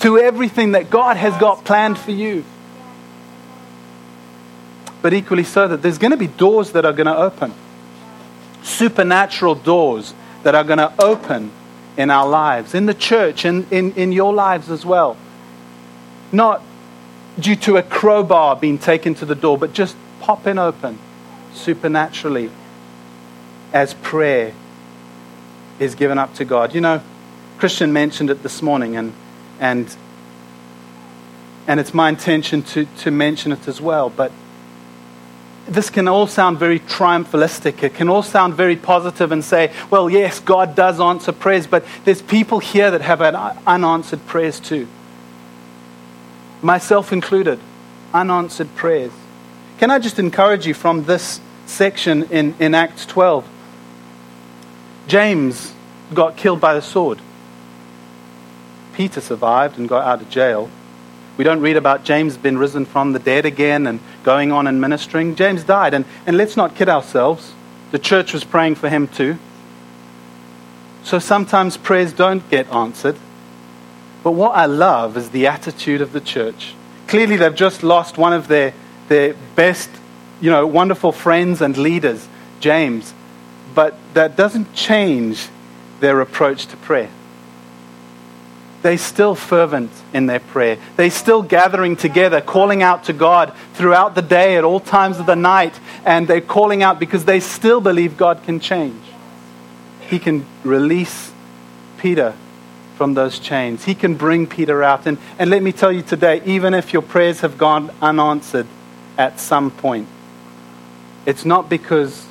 to 0.00 0.18
everything 0.18 0.72
that 0.72 0.90
God 0.90 1.18
has 1.18 1.38
got 1.38 1.64
planned 1.64 1.98
for 1.98 2.10
you. 2.10 2.44
But 5.02 5.12
equally 5.12 5.44
so 5.44 5.68
that 5.68 5.82
there's 5.82 5.98
going 5.98 6.12
to 6.12 6.16
be 6.16 6.28
doors 6.28 6.72
that 6.72 6.86
are 6.86 6.94
going 6.94 7.06
to 7.06 7.16
open. 7.16 7.52
Supernatural 8.62 9.54
doors 9.54 10.14
that 10.44 10.54
are 10.54 10.64
going 10.64 10.78
to 10.78 10.92
open 10.98 11.52
in 11.96 12.10
our 12.10 12.28
lives, 12.28 12.74
in 12.74 12.86
the 12.86 12.94
church, 12.94 13.44
and 13.44 13.70
in, 13.72 13.92
in 13.92 14.12
your 14.12 14.32
lives 14.32 14.70
as 14.70 14.84
well. 14.84 15.16
Not 16.32 16.62
due 17.38 17.56
to 17.56 17.76
a 17.76 17.82
crowbar 17.82 18.56
being 18.56 18.78
taken 18.78 19.14
to 19.16 19.24
the 19.24 19.34
door, 19.34 19.58
but 19.58 19.72
just 19.72 19.96
popping 20.20 20.58
open 20.58 20.98
supernaturally 21.52 22.50
as 23.72 23.94
prayer 23.94 24.52
is 25.78 25.94
given 25.94 26.18
up 26.18 26.34
to 26.34 26.44
God. 26.44 26.74
You 26.74 26.80
know, 26.80 27.02
Christian 27.58 27.92
mentioned 27.92 28.30
it 28.30 28.42
this 28.42 28.62
morning, 28.62 28.96
and, 28.96 29.12
and, 29.60 29.96
and 31.66 31.80
it's 31.80 31.94
my 31.94 32.08
intention 32.08 32.62
to, 32.62 32.86
to 32.98 33.10
mention 33.10 33.52
it 33.52 33.66
as 33.68 33.80
well. 33.80 34.10
But 34.10 34.32
this 35.66 35.90
can 35.90 36.08
all 36.08 36.26
sound 36.26 36.58
very 36.58 36.78
triumphalistic. 36.80 37.82
It 37.82 37.94
can 37.94 38.08
all 38.08 38.22
sound 38.22 38.54
very 38.54 38.76
positive 38.76 39.32
and 39.32 39.44
say, 39.44 39.72
well, 39.90 40.10
yes, 40.10 40.40
God 40.40 40.74
does 40.74 41.00
answer 41.00 41.32
prayers, 41.32 41.66
but 41.66 41.84
there's 42.04 42.22
people 42.22 42.58
here 42.58 42.90
that 42.90 43.00
have 43.00 43.22
unanswered 43.66 44.26
prayers 44.26 44.60
too. 44.60 44.86
Myself 46.62 47.12
included, 47.12 47.60
unanswered 48.12 48.74
prayers. 48.74 49.12
Can 49.78 49.90
I 49.90 49.98
just 49.98 50.18
encourage 50.18 50.66
you 50.66 50.74
from 50.74 51.04
this 51.04 51.40
section 51.66 52.24
in, 52.24 52.54
in 52.58 52.74
Acts 52.74 53.06
12? 53.06 53.48
James 55.06 55.72
got 56.12 56.36
killed 56.36 56.60
by 56.60 56.74
the 56.74 56.82
sword. 56.82 57.20
Peter 58.94 59.20
survived 59.20 59.78
and 59.78 59.88
got 59.88 60.04
out 60.04 60.22
of 60.22 60.30
jail. 60.30 60.70
We 61.36 61.44
don't 61.44 61.60
read 61.60 61.76
about 61.76 62.04
James 62.04 62.36
being 62.36 62.58
risen 62.58 62.84
from 62.84 63.12
the 63.12 63.18
dead 63.18 63.44
again 63.44 63.86
and 63.86 64.00
going 64.22 64.52
on 64.52 64.66
and 64.66 64.80
ministering. 64.80 65.34
James 65.34 65.64
died. 65.64 65.94
And, 65.94 66.04
and 66.26 66.36
let's 66.36 66.56
not 66.56 66.76
kid 66.76 66.88
ourselves. 66.88 67.52
The 67.90 67.98
church 67.98 68.32
was 68.32 68.44
praying 68.44 68.76
for 68.76 68.88
him 68.88 69.08
too. 69.08 69.38
So 71.02 71.18
sometimes 71.18 71.76
prayers 71.76 72.12
don't 72.12 72.48
get 72.50 72.72
answered. 72.72 73.16
But 74.22 74.32
what 74.32 74.56
I 74.56 74.66
love 74.66 75.16
is 75.16 75.30
the 75.30 75.48
attitude 75.48 76.00
of 76.00 76.12
the 76.12 76.20
church. 76.20 76.74
Clearly, 77.08 77.36
they've 77.36 77.54
just 77.54 77.82
lost 77.82 78.16
one 78.16 78.32
of 78.32 78.48
their, 78.48 78.72
their 79.08 79.34
best, 79.54 79.90
you 80.40 80.50
know, 80.50 80.66
wonderful 80.66 81.12
friends 81.12 81.60
and 81.60 81.76
leaders, 81.76 82.26
James. 82.60 83.12
But 83.74 83.94
that 84.14 84.36
doesn't 84.36 84.72
change 84.72 85.48
their 86.00 86.20
approach 86.20 86.66
to 86.66 86.76
prayer 86.78 87.10
they're 88.84 88.98
still 88.98 89.34
fervent 89.34 89.90
in 90.12 90.26
their 90.26 90.40
prayer. 90.40 90.76
They're 90.96 91.10
still 91.10 91.40
gathering 91.40 91.96
together, 91.96 92.42
calling 92.42 92.82
out 92.82 93.04
to 93.04 93.14
God 93.14 93.54
throughout 93.72 94.14
the 94.14 94.20
day, 94.20 94.58
at 94.58 94.64
all 94.64 94.78
times 94.78 95.18
of 95.18 95.24
the 95.24 95.34
night. 95.34 95.72
And 96.04 96.28
they're 96.28 96.42
calling 96.42 96.82
out 96.82 97.00
because 97.00 97.24
they 97.24 97.40
still 97.40 97.80
believe 97.80 98.18
God 98.18 98.42
can 98.42 98.60
change. 98.60 99.02
He 100.02 100.18
can 100.18 100.44
release 100.64 101.32
Peter 101.96 102.34
from 102.96 103.14
those 103.14 103.38
chains, 103.38 103.84
He 103.84 103.94
can 103.94 104.16
bring 104.16 104.46
Peter 104.46 104.82
out. 104.82 105.06
And, 105.06 105.16
and 105.38 105.48
let 105.48 105.62
me 105.62 105.72
tell 105.72 105.90
you 105.90 106.02
today, 106.02 106.42
even 106.44 106.74
if 106.74 106.92
your 106.92 107.00
prayers 107.00 107.40
have 107.40 107.56
gone 107.56 107.90
unanswered 108.02 108.66
at 109.16 109.40
some 109.40 109.70
point, 109.70 110.08
it's 111.24 111.46
not 111.46 111.70
because 111.70 112.26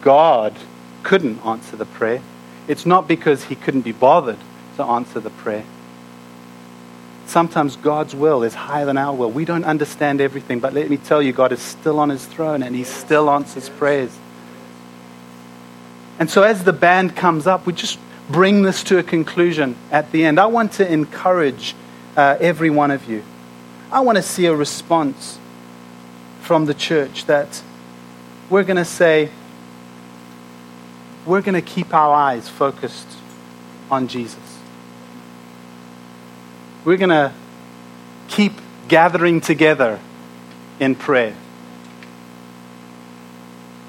God 0.00 0.54
couldn't 1.02 1.44
answer 1.44 1.74
the 1.74 1.86
prayer, 1.86 2.22
it's 2.68 2.86
not 2.86 3.08
because 3.08 3.42
He 3.42 3.56
couldn't 3.56 3.80
be 3.80 3.90
bothered 3.90 4.38
to 4.76 4.84
answer 4.84 5.18
the 5.18 5.30
prayer. 5.30 5.64
Sometimes 7.26 7.76
God's 7.76 8.14
will 8.14 8.42
is 8.42 8.54
higher 8.54 8.84
than 8.84 8.98
our 8.98 9.14
will. 9.14 9.30
We 9.30 9.44
don't 9.44 9.64
understand 9.64 10.20
everything, 10.20 10.60
but 10.60 10.74
let 10.74 10.90
me 10.90 10.96
tell 10.96 11.22
you, 11.22 11.32
God 11.32 11.52
is 11.52 11.60
still 11.60 11.98
on 11.98 12.10
his 12.10 12.26
throne 12.26 12.62
and 12.62 12.74
he 12.74 12.84
still 12.84 13.30
answers 13.30 13.68
prayers. 13.68 14.16
And 16.18 16.30
so, 16.30 16.42
as 16.42 16.64
the 16.64 16.72
band 16.72 17.16
comes 17.16 17.46
up, 17.46 17.66
we 17.66 17.72
just 17.72 17.98
bring 18.28 18.62
this 18.62 18.84
to 18.84 18.98
a 18.98 19.02
conclusion 19.02 19.76
at 19.90 20.12
the 20.12 20.24
end. 20.24 20.38
I 20.38 20.46
want 20.46 20.72
to 20.74 20.90
encourage 20.90 21.74
uh, 22.16 22.36
every 22.40 22.70
one 22.70 22.90
of 22.90 23.08
you. 23.08 23.22
I 23.90 24.00
want 24.00 24.16
to 24.16 24.22
see 24.22 24.46
a 24.46 24.54
response 24.54 25.38
from 26.40 26.66
the 26.66 26.74
church 26.74 27.26
that 27.26 27.62
we're 28.50 28.64
going 28.64 28.76
to 28.76 28.84
say, 28.84 29.30
we're 31.24 31.40
going 31.40 31.54
to 31.54 31.62
keep 31.62 31.94
our 31.94 32.12
eyes 32.12 32.48
focused 32.48 33.06
on 33.90 34.08
Jesus. 34.08 34.51
We're 36.84 36.96
going 36.96 37.10
to 37.10 37.32
keep 38.28 38.52
gathering 38.88 39.40
together 39.40 40.00
in 40.80 40.94
prayer. 40.96 41.34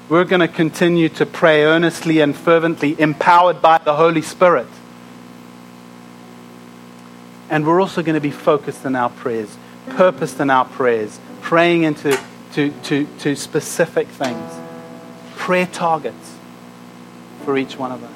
We're 0.08 0.24
going 0.24 0.40
to 0.40 0.48
continue 0.48 1.08
to 1.10 1.26
pray 1.26 1.64
earnestly 1.64 2.20
and 2.20 2.36
fervently, 2.36 2.98
empowered 3.00 3.60
by 3.60 3.78
the 3.78 3.94
Holy 3.94 4.22
Spirit. 4.22 4.68
And 7.50 7.66
we're 7.66 7.80
also 7.80 8.02
going 8.02 8.14
to 8.14 8.20
be 8.20 8.30
focused 8.30 8.84
in 8.84 8.94
our 8.94 9.10
prayers, 9.10 9.56
purposed 9.90 10.38
in 10.40 10.50
our 10.50 10.64
prayers, 10.64 11.18
praying 11.40 11.82
into 11.82 12.18
to, 12.52 12.70
to, 12.84 13.06
to 13.18 13.34
specific 13.34 14.06
things, 14.06 14.52
prayer 15.36 15.66
targets 15.66 16.36
for 17.44 17.58
each 17.58 17.76
one 17.76 17.90
of 17.90 18.04
us. 18.04 18.10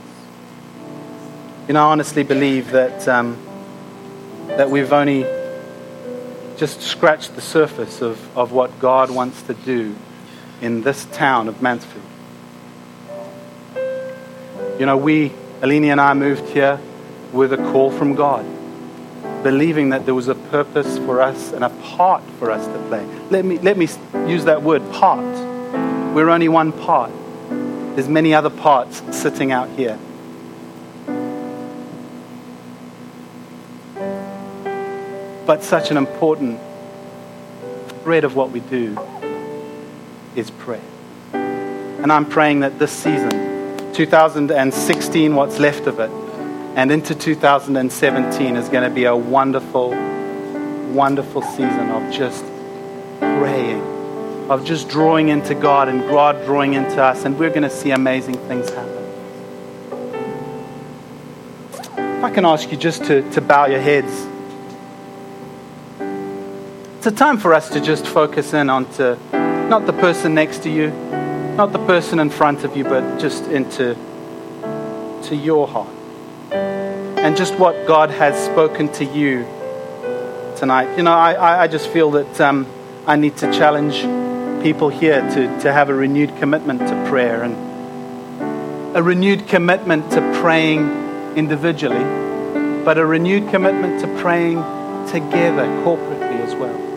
You 1.67 1.75
know, 1.75 1.81
I 1.81 1.91
honestly 1.91 2.23
believe 2.23 2.71
that. 2.71 3.09
Um, 3.09 3.48
that 4.57 4.71
we've 4.71 4.93
only 4.93 5.23
just 6.57 6.81
scratched 6.81 7.35
the 7.37 7.41
surface 7.41 8.03
of, 8.03 8.37
of 8.37 8.53
what 8.53 8.79
God 8.81 9.11
wants 9.11 9.43
to 9.43 9.55
do 9.55 9.95
in 10.61 10.83
this 10.83 11.05
town 11.07 11.49
of 11.49 11.63
Mansfield. 11.63 12.05
You 14.79 14.87
know, 14.87 14.97
we, 14.97 15.31
Alini 15.61 15.87
and 15.87 16.01
I, 16.01 16.15
moved 16.15 16.49
here 16.51 16.81
with 17.33 17.53
a 17.53 17.57
call 17.57 17.91
from 17.91 18.15
God, 18.15 18.45
believing 19.43 19.91
that 19.91 20.05
there 20.05 20.15
was 20.15 20.29
a 20.29 20.35
purpose 20.35 20.99
for 20.99 21.21
us 21.21 21.53
and 21.53 21.63
a 21.65 21.69
part 21.69 22.23
for 22.39 22.51
us 22.51 22.67
to 22.67 22.79
play. 22.89 23.05
Let 23.31 23.45
me, 23.45 23.59
let 23.59 23.77
me 23.77 23.89
use 24.27 24.45
that 24.45 24.63
word, 24.63 24.83
part. 24.93 25.25
We're 26.15 26.31
only 26.31 26.49
one 26.49 26.73
part. 26.73 27.13
There's 27.95 28.09
many 28.09 28.35
other 28.35 28.51
parts 28.51 29.03
sitting 29.17 29.53
out 29.53 29.69
here. 29.71 29.99
But 35.49 35.63
such 35.63 35.91
an 35.91 35.97
important 35.97 36.61
thread 38.03 38.25
of 38.25 38.37
what 38.37 38.51
we 38.51 38.61
do 38.61 38.99
is 40.37 40.51
prayer. 40.51 40.83
And 41.33 42.13
I'm 42.13 42.27
praying 42.27 42.61
that 42.61 42.79
this 42.79 42.93
season, 42.93 43.31
2016, 43.95 45.35
what's 45.35 45.59
left 45.59 45.87
of 45.87 46.01
it, 46.01 46.11
and 46.77 46.93
into 46.93 47.15
2017 47.15 48.57
is 48.57 48.69
going 48.69 48.87
to 48.87 48.95
be 48.95 49.05
a 49.05 49.17
wonderful, 49.17 49.93
wonderful 50.93 51.41
season 51.41 51.93
of 51.93 52.13
just 52.13 52.45
praying, 53.19 53.81
of 54.51 54.67
just 54.67 54.91
drawing 54.91 55.31
into 55.31 55.55
God 55.55 55.89
and 55.89 56.03
God 56.11 56.45
drawing 56.45 56.75
into 56.75 57.03
us, 57.03 57.25
and 57.25 57.39
we're 57.39 57.49
going 57.49 57.63
to 57.63 57.71
see 57.71 57.93
amazing 57.93 58.37
things 58.49 58.69
happen. 58.69 59.05
If 62.19 62.25
I 62.25 62.31
can 62.35 62.45
ask 62.45 62.71
you 62.71 62.77
just 62.77 63.07
to, 63.07 63.23
to 63.31 63.41
bow 63.41 63.65
your 63.65 63.81
heads. 63.81 64.29
It's 67.09 67.15
a 67.15 67.25
time 67.25 67.39
for 67.39 67.55
us 67.55 67.71
to 67.71 67.81
just 67.81 68.07
focus 68.07 68.53
in 68.53 68.69
onto 68.69 69.17
not 69.33 69.87
the 69.87 69.95
person 69.95 70.35
next 70.35 70.65
to 70.65 70.71
you, 70.71 70.91
not 71.57 71.73
the 71.73 71.79
person 71.87 72.21
in 72.21 72.29
front 72.29 72.65
of 72.65 72.77
you, 72.77 72.85
but 72.85 73.19
just 73.19 73.45
into 73.45 73.95
to 75.23 75.35
your 75.35 75.67
heart. 75.67 75.89
And 76.53 77.35
just 77.35 77.55
what 77.59 77.87
God 77.87 78.11
has 78.11 78.37
spoken 78.45 78.93
to 78.93 79.07
you 79.07 79.47
tonight. 80.59 80.99
You 80.99 81.03
know, 81.03 81.15
I, 81.15 81.63
I 81.63 81.67
just 81.67 81.89
feel 81.89 82.11
that 82.11 82.43
um, 82.43 82.67
I 83.07 83.17
need 83.17 83.39
to 83.39 83.51
challenge 83.55 84.03
people 84.63 84.91
here 84.91 85.23
to, 85.31 85.61
to 85.61 85.73
have 85.73 85.89
a 85.89 85.95
renewed 85.95 86.37
commitment 86.37 86.81
to 86.81 87.07
prayer 87.09 87.43
and 87.43 88.95
a 88.95 89.03
renewed 89.03 89.49
commitment 89.49 90.11
to 90.11 90.21
praying 90.43 91.37
individually, 91.37 92.05
but 92.85 92.99
a 92.99 93.07
renewed 93.07 93.49
commitment 93.49 93.99
to 94.03 94.21
praying 94.21 94.57
together 95.09 95.65
corporately 95.87 96.39
as 96.41 96.55
well. 96.55 96.88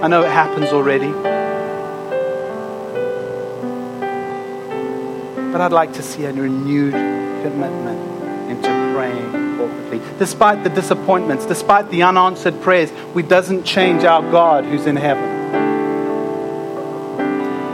I 0.00 0.06
know 0.06 0.22
it 0.22 0.30
happens 0.30 0.68
already. 0.68 1.10
But 5.50 5.60
I'd 5.60 5.72
like 5.72 5.92
to 5.94 6.02
see 6.04 6.24
a 6.24 6.32
renewed 6.32 6.92
commitment 6.92 7.98
into 8.48 8.68
praying 8.94 9.32
corporately. 9.58 10.18
Despite 10.20 10.62
the 10.62 10.70
disappointments, 10.70 11.46
despite 11.46 11.90
the 11.90 12.04
unanswered 12.04 12.60
prayers, 12.62 12.92
we 13.12 13.24
doesn't 13.24 13.64
change 13.64 14.04
our 14.04 14.22
God 14.22 14.64
who's 14.64 14.86
in 14.86 14.94
heaven. 14.94 15.24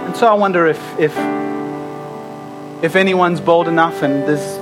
And 0.06 0.16
so 0.16 0.26
I 0.26 0.32
wonder 0.32 0.66
if, 0.66 0.80
if, 0.98 1.14
if 2.82 2.96
anyone's 2.96 3.42
bold 3.42 3.68
enough 3.68 4.02
and 4.02 4.22
this 4.26 4.56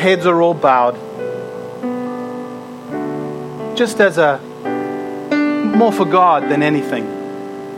heads 0.00 0.24
are 0.24 0.40
all 0.40 0.54
bowed, 0.54 0.94
just 3.76 4.00
as 4.00 4.16
a 4.16 4.40
more 5.74 5.92
for 5.92 6.04
God 6.04 6.44
than 6.50 6.62
anything. 6.62 7.04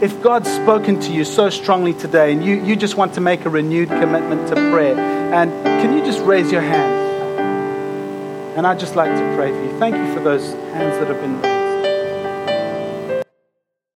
If 0.01 0.23
God's 0.23 0.51
spoken 0.51 1.01
to 1.01 1.13
you 1.13 1.25
so 1.25 1.49
strongly 1.49 1.95
today 1.95 2.33
and 2.33 2.45
you, 2.45 2.63
you 2.63 2.77
just 2.77 2.97
want 2.97 3.15
to 3.15 3.21
make 3.21 3.45
a 3.47 3.51
renewed 3.51 3.89
commitment 3.89 4.49
to 4.49 4.55
prayer, 4.55 4.99
and 4.99 5.51
can 5.65 5.97
you 5.97 6.05
just 6.05 6.21
raise 6.21 6.53
your 6.53 6.61
hand? 6.61 6.95
And 8.57 8.67
I'd 8.67 8.79
just 8.79 8.97
like 8.97 9.11
to 9.11 9.37
pray 9.37 9.51
for 9.51 9.65
you. 9.65 9.79
Thank 9.79 9.97
you 9.97 10.15
for 10.15 10.21
those 10.21 10.53
hands 10.73 10.99
that 10.99 11.09
have 11.09 11.21
been 11.21 11.56